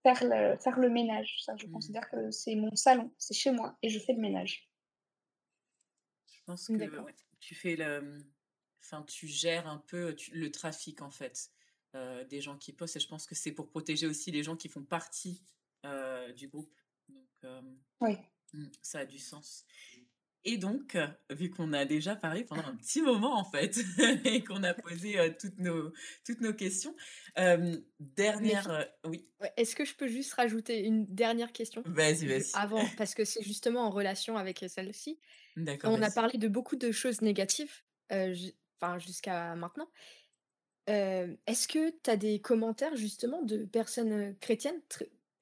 faire 0.03 0.23
le 0.23 0.57
faire 0.59 0.79
le 0.79 0.89
ménage. 0.89 1.37
Ça, 1.45 1.55
je 1.57 1.67
Mmh. 1.67 1.67
considère 1.67 2.09
que 2.09 2.31
c'est 2.31 2.55
mon 2.55 2.75
salon, 2.75 3.11
c'est 3.17 3.33
chez 3.35 3.51
moi 3.51 3.77
et 3.83 3.89
je 3.89 3.99
fais 3.99 4.13
le 4.13 4.21
ménage. 4.21 4.69
Je 6.31 6.41
pense 6.45 6.69
que 6.69 6.99
ouais, 6.99 7.15
tu 7.39 7.55
fais 7.55 7.75
le, 7.75 8.25
enfin, 8.83 9.03
tu 9.03 9.27
gères 9.27 9.67
un 9.67 9.77
peu, 9.77 10.15
tu 10.15 10.31
le 10.37 10.51
trafic, 10.51 11.01
en 11.01 11.09
fait, 11.09 11.51
heu, 11.95 12.25
des 12.25 12.41
gens 12.41 12.57
qui 12.57 12.73
postent 12.73 12.97
et 12.97 12.99
je 12.99 13.07
pense 13.07 13.25
que 13.25 13.35
c'est 13.35 13.51
pour 13.53 13.69
protéger 13.69 14.07
aussi 14.07 14.31
les 14.31 14.43
gens 14.43 14.55
qui 14.57 14.69
font 14.69 14.83
partie, 14.83 15.41
du 16.35 16.47
groupe. 16.49 16.75
Donc, 17.09 17.29
Oui. 18.01 18.17
Mmh, 18.53 18.65
ça 18.81 18.99
a 18.99 19.05
du 19.05 19.19
sens. 19.19 19.65
Et 20.49 20.57
donc, 20.57 20.97
vu 21.29 21.49
qu'on 21.49 21.73
a 21.73 21.83
déjà 21.83 22.15
parlé 22.15 22.45
pendant 22.45 22.63
un 22.63 22.75
petit 22.77 23.01
moment, 23.01 23.37
en 23.37 23.43
fait, 23.43 23.77
et 24.25 24.43
qu'on 24.45 24.63
a 24.63 24.73
posé, 24.73 25.19
heu, 25.19 25.35
toutes 25.37 25.59
nos 25.59 25.91
toutes 26.25 26.39
nos 26.39 26.53
questions, 26.53 26.95
dernière, 27.35 28.69
heu 28.69 28.85
oui? 29.09 29.25
est-ce 29.57 29.75
que 29.75 29.83
je 29.83 29.93
peux 29.93 30.07
juste 30.07 30.33
rajouter 30.35 30.85
une 30.85 31.05
dernière 31.05 31.51
question? 31.51 31.83
Vas-y, 31.85 32.27
vas-y. 32.27 32.51
avant 32.53 32.85
parce 32.97 33.13
que 33.13 33.25
c'est 33.25 33.43
justement 33.43 33.81
en 33.81 33.89
relation 33.89 34.37
avec, 34.37 34.63
celle-ci. 34.69 35.19
D'accord, 35.57 35.93
On 35.93 36.01
a 36.01 36.09
parlé 36.09 36.37
de 36.37 36.47
beaucoup 36.47 36.77
de 36.77 36.93
choses 36.93 37.21
négatives, 37.21 37.81
enfin, 38.09 38.99
jusqu'à 38.99 39.53
maintenant. 39.55 39.89
Est-ce 40.87 41.67
que 41.67 41.89
tu 41.89 42.09
as 42.09 42.15
des 42.15 42.39
commentaires 42.39 42.95
justement 42.95 43.41
de 43.41 43.65
personnes, 43.65 44.33
chrétiennes 44.39 44.79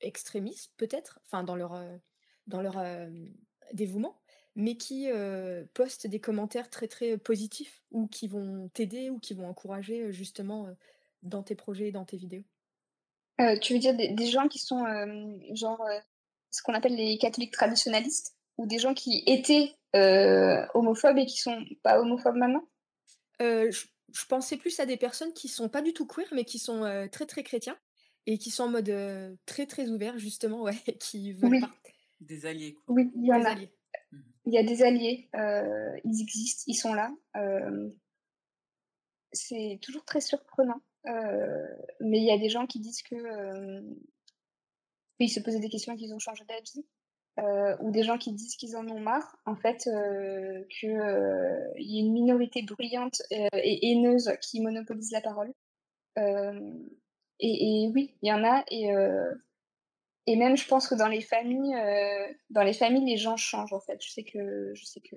extrémistes 0.02 0.72
peut-être, 0.78 1.20
enfin 1.26 1.44
dans 1.44 1.56
leur, 1.56 1.80
dans 2.48 2.62
leur, 2.62 2.80
hem, 2.80 3.34
dévouement, 3.74 4.22
mais 4.56 4.78
qui, 4.78 5.10
heu, 5.10 5.68
postent 5.74 6.08
des 6.08 6.20
commentaires 6.22 6.70
très, 6.70 6.88
très 6.88 7.18
positifs 7.18 7.84
ou 7.92 8.08
qui 8.08 8.28
vont 8.28 8.70
t'aider 8.70 9.10
ou 9.10 9.20
qui 9.20 9.34
vont 9.34 9.48
encourager, 9.48 10.02
heu, 10.04 10.12
justement, 10.12 10.68
dans 11.24 11.44
tes 11.44 11.56
projets 11.56 11.88
et 11.90 11.92
dans 11.92 12.06
tes 12.06 12.18
vidéos? 12.18 12.44
Tu 13.62 13.74
veux 13.74 13.80
dire 13.80 13.96
des 13.96 14.10
des 14.14 14.28
gens 14.28 14.48
qui 14.48 14.60
sont, 14.60 14.84
genre, 15.54 15.84
ce 16.52 16.62
qu'on 16.64 16.74
appelle 16.74 16.96
les 16.96 17.18
catholiques 17.18 17.54
traditionalistes? 17.54 18.36
Ou 18.58 18.66
des 18.66 18.80
gens 18.80 18.94
qui 18.94 19.24
étaient, 19.28 19.76
homophobes 20.74 21.18
et 21.18 21.26
qui 21.26 21.38
sont 21.38 21.66
pas 21.84 22.00
homophobes 22.00 22.36
maintenant? 22.38 22.64
Je 23.40 23.86
je 24.14 24.26
pensais 24.28 24.56
plus 24.56 24.80
à 24.80 24.86
des 24.86 24.96
personnes 24.96 25.34
qui 25.34 25.50
sont 25.50 25.68
pas 25.68 25.82
du 25.82 25.92
tout 25.94 26.06
queer, 26.08 26.28
mais 26.32 26.46
qui 26.46 26.58
sont, 26.58 26.82
très, 27.12 27.26
très 27.26 27.44
chrétiens 27.44 27.78
et 28.28 28.38
qui 28.38 28.50
sont 28.50 28.64
en 28.64 28.70
mode, 28.70 28.90
très, 29.46 29.66
très 29.66 29.90
ouverts 29.90 30.18
justement, 30.20 30.62
ouais, 30.62 30.78
qui 31.02 31.34
veulent 31.34 31.52
Oui, 31.52 31.62
Des 32.28 32.46
alliés, 32.46 32.74
quoi. 32.74 32.84
oui, 32.88 33.12
il 33.16 33.26
y 33.26 33.34
en 33.34 33.40
des 33.40 33.46
a. 33.46 33.50
alliés. 33.50 33.72
Il 34.46 34.54
y 34.54 34.58
a 34.58 34.64
des 34.64 34.84
alliés, 34.84 35.30
heu, 35.36 36.00
ils 36.04 36.22
existent, 36.22 36.64
ils 36.68 36.76
sont 36.76 36.94
là, 36.94 37.12
hem 37.36 37.94
c'est 39.34 39.80
toujours 39.82 40.06
très 40.06 40.22
surprenant, 40.22 40.82
heu, 41.08 41.68
mais 42.00 42.20
il 42.20 42.24
y 42.26 42.32
a 42.32 42.38
des 42.38 42.50
gens 42.50 42.66
qui 42.68 42.80
disent 42.80 43.02
que, 43.04 43.16
ils 45.20 45.30
se 45.30 45.40
posaient 45.40 45.60
des 45.60 45.70
questions 45.70 45.94
et 45.94 45.98
qu'ils 45.98 46.14
ont 46.14 46.20
changé 46.20 46.44
d'avis, 46.46 46.86
ou 47.82 47.92
des 47.92 48.04
gens 48.04 48.18
qui 48.18 48.32
disent 48.34 48.56
qu'ils 48.56 48.78
en 48.78 48.88
ont 48.88 49.00
marre, 49.00 49.38
en 49.46 49.56
fait, 49.56 49.88
heu, 49.88 50.68
que, 50.82 50.88
heu, 50.88 51.72
il 51.78 51.92
y 51.96 51.98
a 51.98 52.02
une 52.06 52.14
minorité 52.14 52.62
bruyante, 52.64 53.22
et 53.32 53.92
haineuse 53.92 54.32
qui 54.42 54.62
monopolise 54.62 55.12
la 55.12 55.22
parole. 55.22 55.54
Et 56.18 57.84
et 57.86 57.92
oui, 57.94 58.16
il 58.22 58.30
y 58.30 58.34
en 58.34 58.44
a 58.46 58.64
et 58.72 58.90
et 60.28 60.36
même 60.36 60.58
je 60.58 60.68
pense 60.68 60.88
que 60.88 60.96
dans 60.96 61.08
les 61.08 61.22
familles, 61.22 61.76
heu, 61.76 62.38
dans 62.50 62.64
les 62.64 62.74
familles, 62.74 63.06
les 63.06 63.18
gens 63.18 63.38
changent, 63.38 63.74
en 63.74 63.80
fait. 63.80 64.02
Je 64.04 64.12
sais 64.12 64.24
que 64.24 64.74
je 64.74 64.86
sais 64.86 65.02
que 65.02 65.16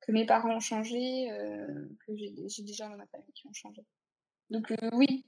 que 0.00 0.12
mes 0.12 0.24
parents 0.26 0.56
ont 0.56 0.60
changé, 0.60 1.30
heu, 1.30 1.96
que 2.06 2.16
j'ai 2.16 2.62
des 2.62 2.72
gens 2.72 2.88
dans 2.88 2.96
ma 2.96 3.06
famille 3.06 3.32
qui 3.34 3.46
ont 3.46 3.52
changé. 3.52 3.84
Donc, 4.50 4.70
heu, 4.72 4.76
oui, 4.92 5.26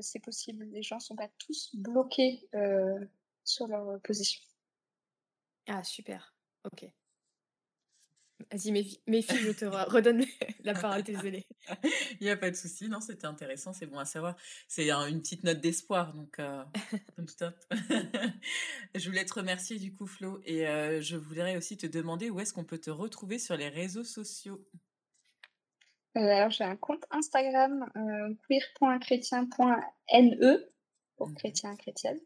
c'est 0.00 0.20
possible. 0.20 0.64
Les 0.72 0.82
gens 0.82 1.00
sont 1.00 1.16
pas 1.16 1.28
tous 1.38 1.74
bloqués, 1.74 2.48
sur 3.44 3.66
leur, 3.68 4.00
position. 4.02 4.42
Ah 5.68 5.82
super, 5.82 6.34
OK. 6.64 6.90
Vas-y 8.50 8.72
méfie 8.72 9.00
méfie, 9.06 9.42
je 9.42 9.50
te 9.50 9.64
re 9.64 9.86
redonne 9.90 10.24
la 10.64 10.74
parole, 10.74 11.02
désolée. 11.02 11.46
Il 12.20 12.26
y 12.26 12.30
a 12.30 12.36
pas 12.36 12.50
de 12.50 12.56
souci, 12.56 12.88
non, 12.88 13.00
c'était 13.00 13.26
intéressant, 13.26 13.72
c'est 13.72 13.86
bon 13.86 13.98
à 13.98 14.04
savoir. 14.04 14.36
C'est 14.68 14.90
un 14.90 15.06
une 15.06 15.20
petite 15.20 15.44
note 15.44 15.60
d'espoir 15.60 16.12
donc, 16.14 16.40
top. 17.38 17.54
Je 18.94 19.08
voulais 19.08 19.24
te 19.24 19.34
remercier 19.34 19.78
du 19.78 19.94
coup 19.94 20.06
Flo 20.06 20.40
et 20.44 20.66
heu, 20.66 21.00
je 21.00 21.16
voudrais 21.16 21.56
aussi 21.56 21.76
te 21.76 21.86
demander 21.86 22.30
où 22.30 22.40
est-ce 22.40 22.52
qu'on 22.52 22.64
peut 22.64 22.78
te 22.78 22.90
retrouver 22.90 23.38
sur 23.38 23.56
les 23.56 23.68
réseaux 23.68 24.04
sociaux? 24.04 24.66
Heu, 26.16 26.20
alors 26.30 26.50
j'ai 26.50 26.64
un 26.64 26.76
compte 26.76 27.04
Instagram, 27.10 27.90
queer.chrétien.ne 28.48 30.56
pour 31.16 31.28
Mmh 31.28 31.34
mh. 31.34 31.36
chrétien, 31.36 31.76
chrétienne. 31.76 32.20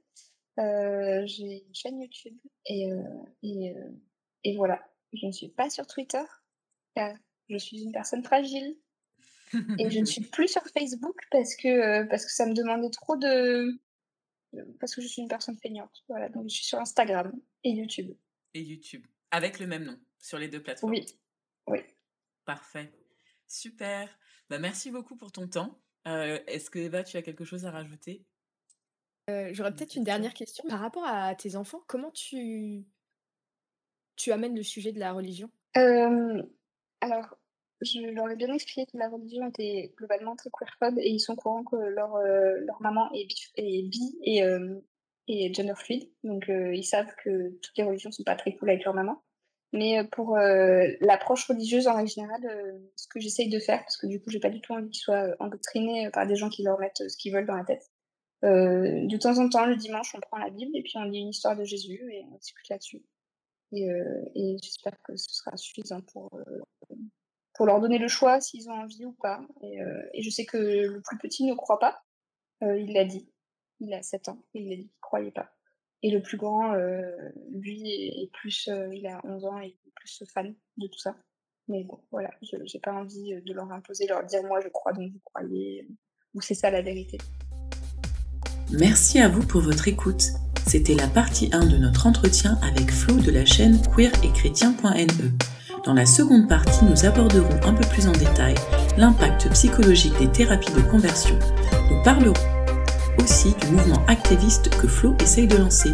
J'ai 0.59 1.65
une 1.67 1.75
chaîne 1.75 2.01
YouTube 2.01 2.39
et 2.67 2.89
et 3.43 3.75
et 4.45 4.57
voilà. 4.57 4.81
Je 5.13 5.27
ne 5.27 5.33
suis 5.33 5.49
pas 5.49 5.71
sur 5.71 5.87
Twitter, 5.87 6.23
car 6.95 7.15
je 7.49 7.59
suis 7.59 7.83
une 7.83 7.93
personne 7.93 8.25
fragile 8.25 8.79
et 9.79 9.91
je 9.91 9.99
ne 9.99 10.05
suis 10.05 10.23
plus 10.31 10.49
sur 10.49 10.63
Facebook 10.77 11.17
parce 11.31 11.57
que, 11.57 12.03
heu, 12.03 12.09
parce 12.09 12.25
que 12.25 12.33
ça 12.33 12.47
me 12.47 12.55
demandait 12.55 12.91
trop 12.91 13.17
de 13.17 13.81
parce 14.81 14.95
que 14.95 15.01
je 15.01 15.07
suis 15.07 15.23
une 15.23 15.29
personne 15.29 15.57
feignante. 15.59 16.05
Voilà, 16.09 16.29
donc 16.29 16.49
je 16.49 16.55
suis 16.55 16.65
sur 16.65 16.79
Instagram 16.79 17.33
et 17.65 17.71
YouTube. 17.71 18.15
Et 18.55 18.63
YouTube, 18.63 19.07
avec 19.31 19.59
le 19.59 19.67
même 19.67 19.85
nom, 19.85 19.99
sur 20.19 20.39
les 20.39 20.49
2 20.49 20.63
plateformes? 20.63 20.93
Oui, 20.93 21.07
oui. 21.69 21.81
Parfait, 22.45 22.93
super. 23.47 24.09
Bah, 24.49 24.59
merci 24.59 24.91
beaucoup 24.91 25.17
pour 25.17 25.33
ton 25.33 25.49
temps. 25.49 25.81
Heu, 26.07 26.41
est-ce 26.47 26.71
que 26.71 26.79
Eva, 26.79 27.05
tu 27.05 27.17
as 27.17 27.23
quelque 27.23 27.45
chose 27.45 27.65
à 27.65 27.71
rajouter? 27.71 28.27
Heu, 29.29 29.55
j'aurais 29.55 29.75
peut-être 29.75 29.95
une 29.95 30.05
question? 30.05 30.05
dernière 30.05 30.35
question. 30.35 30.65
Par 30.69 30.81
rapport 30.81 31.07
à 31.07 31.35
tes 31.35 31.57
enfants, 31.57 31.83
comment 31.87 32.11
tu 32.11 32.85
tu 34.21 34.33
amènes 34.33 34.57
le 34.57 34.63
sujet 34.63 34.93
de 34.93 35.01
la 35.01 35.13
religion? 35.13 35.51
Alors, 37.01 37.39
je 37.81 38.01
leur 38.01 38.29
ai 38.31 38.37
bien 38.37 38.53
expliqué 38.53 38.85
que 38.87 38.99
la 38.99 39.09
religion 39.09 39.49
était 39.49 39.95
globalement 39.97 40.37
très 40.37 40.51
queerphobe 40.51 40.99
et 40.99 41.09
ils 41.11 41.21
sont 41.21 41.33
au 41.33 41.37
courant 41.37 41.65
que 41.65 41.77
leur, 41.77 42.17
heu, 42.17 42.59
leur 42.67 42.81
maman 42.83 43.11
est 43.15 43.27
bi 43.89 44.19
et 44.25 44.43
et 45.29 45.55
gender 45.55 45.75
fluid. 45.77 46.11
Donc, 46.25 46.49
heu, 46.51 46.75
ils 46.75 46.85
savent 46.85 47.15
que 47.25 47.51
toutes 47.63 47.77
les 47.79 47.85
religions 47.85 48.11
sont 48.11 48.25
pas 48.25 48.35
très 48.37 48.55
cool 48.57 48.71
avec 48.71 48.85
leur 48.85 48.95
maman. 48.95 49.23
Mais, 49.73 50.03
pour, 50.13 50.37
l'approche 50.37 51.47
religieuse 51.47 51.87
en 51.87 51.97
heu, 52.45 52.91
ce 52.97 53.07
que 53.09 53.21
j'essaye 53.21 53.49
de 53.49 53.61
faire, 53.61 53.81
parce 53.81 53.97
que 53.97 54.07
du 54.09 54.21
coup 54.21 54.31
j'ai 54.31 54.41
pas 54.41 54.51
du 54.51 54.61
tout 54.61 54.73
envie 54.73 54.91
qu'ils 54.91 55.01
soient, 55.03 55.37
endoctrinés, 55.39 56.09
heu, 56.09 56.11
par 56.11 56.27
des 56.27 56.37
gens 56.37 56.49
qui 56.51 56.63
leur 56.65 56.79
mettent, 56.81 57.09
ce 57.09 57.17
qu'ils 57.17 57.33
veulent 57.33 57.47
dans 57.47 57.57
la 57.57 57.65
tête. 57.65 57.91
De 58.43 59.19
temps 59.19 59.39
en 59.39 59.49
temps, 59.49 59.67
le 59.67 59.77
dimanche, 59.77 60.15
on 60.17 60.21
prend 60.21 60.39
la 60.39 60.51
Bible 60.51 60.73
et 60.77 60.83
puis 60.83 60.95
on 60.97 61.05
lit 61.05 61.21
une 61.21 61.29
histoire 61.31 61.57
de 61.57 61.65
Jésus 61.65 62.01
et 62.13 62.25
on 62.33 62.37
discute 62.39 62.69
là-dessus. 62.71 63.03
Et 63.73 63.89
heu, 63.91 64.25
et 64.35 64.57
j'espère 64.63 65.01
que 65.03 65.17
ce 65.17 65.33
sera 65.33 65.57
suffisant 65.57 66.01
pour, 66.01 66.31
heu, 66.39 66.63
pour 67.55 67.67
leur 67.67 67.81
donner 67.81 67.99
le 67.99 68.09
choix 68.09 68.41
s'ils 68.41 68.69
ont 68.69 68.75
envie 68.75 69.05
ou 69.05 69.13
pas. 69.13 69.41
Et 69.63 69.79
et 70.15 70.23
je 70.23 70.31
sais 70.31 70.45
que 70.45 70.57
le 70.57 71.01
plus 71.03 71.19
petit 71.19 71.45
ne 71.45 71.55
croit 71.55 71.79
pas, 71.79 72.03
il 72.63 72.93
l'a 72.93 73.05
dit. 73.05 73.29
Il 73.81 73.95
a 73.95 74.03
7 74.03 74.29
ans 74.29 74.45
et 74.55 74.61
il 74.61 74.73
a 74.73 74.77
dit 74.77 74.89
qu'il 74.89 75.01
croyait 75.01 75.31
pas. 75.31 75.51
Et 76.03 76.11
le 76.11 76.23
plus 76.23 76.37
grand, 76.37 76.75
lui 77.51 77.91
est 78.23 78.31
plus, 78.33 78.69
il 78.93 79.07
a 79.07 79.21
11 79.25 79.45
ans 79.45 79.61
et 79.61 79.69
est 79.69 79.93
plus 79.95 80.25
fan 80.27 80.55
de 80.77 80.87
tout 80.87 80.99
ça. 80.99 81.17
Mais 81.69 81.85
bon, 81.85 82.01
voilà, 82.11 82.31
je 82.43 82.57
j'ai 82.65 82.81
pas 82.81 82.93
envie, 82.93 83.41
de 83.43 83.53
leur 83.53 83.71
imposer, 83.71 84.07
leur 84.07 84.25
dire: 84.25 84.43
«Moi 84.43 84.61
je 84.61 84.69
crois 84.69 84.93
donc 84.93 85.13
vous 85.13 85.21
croyez», 85.25 85.87
ou 86.35 86.41
«C'est 86.41 86.55
ça 86.55 86.71
la 86.71 86.83
vérité». 86.83 87.19
Merci 88.73 89.19
à 89.19 89.29
vous 89.29 89.43
pour 89.43 89.63
votre 89.63 89.89
écoute. 89.89 90.23
C'était 90.67 90.95
la 90.95 91.09
partie 91.09 91.51
1 91.53 91.67
de 91.67 91.77
notre 91.77 92.07
entretien 92.07 92.57
avec 92.63 92.93
Flo 92.93 93.17
de 93.17 93.33
la 93.33 93.45
chaîne 93.45 93.81
queer 93.95 94.13
et 94.23 94.31
chrétien.ne. 94.31 95.29
Dans 95.85 95.95
la 95.95 96.07
seconde 96.07 96.49
partie, 96.49 96.85
nous 96.85 97.05
aborderons 97.05 97.61
un 97.65 97.73
peu 97.73 97.87
plus 97.89 98.07
en 98.07 98.13
détail 98.13 98.55
l'impact 98.97 99.51
psychologique 99.51 100.17
des 100.21 100.29
thérapies 100.29 100.73
de 100.73 100.83
conversion. 100.83 101.37
Nous 101.91 102.01
parlerons 102.05 102.33
aussi 103.21 103.55
du 103.61 103.73
mouvement 103.73 104.05
activiste 104.07 104.71
que 104.81 104.87
Flo 104.87 105.17
essaye 105.21 105.49
de 105.49 105.57
lancer. 105.57 105.91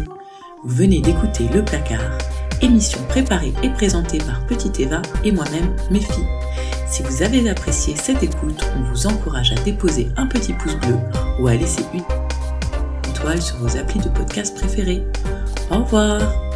Vous 0.63 0.75
venez 0.75 1.01
d'écouter 1.01 1.49
Le 1.51 1.65
Placard, 1.65 2.17
émission 2.61 2.99
préparée 3.09 3.53
et 3.63 3.69
présentée 3.69 4.19
par 4.19 4.45
Petite 4.45 4.79
Eva 4.79 5.01
et 5.23 5.31
moi-même, 5.31 5.75
Méfie. 5.89 6.27
Si 6.87 7.01
vous 7.01 7.23
avez 7.23 7.49
apprécié 7.49 7.95
cette 7.95 8.21
écoute, 8.21 8.63
on 8.77 8.83
vous 8.83 9.07
encourage 9.07 9.51
à 9.51 9.61
déposer 9.63 10.09
un 10.15 10.27
petit 10.27 10.53
pouce 10.53 10.75
bleu 10.75 10.97
ou 11.39 11.47
à 11.47 11.55
laisser 11.55 11.83
une 11.93 12.03
sur 13.35 13.57
vos 13.57 13.77
applis 13.77 13.99
de 13.99 14.09
podcast 14.09 14.55
préférés. 14.55 15.03
Au 15.69 15.83
revoir 15.83 16.46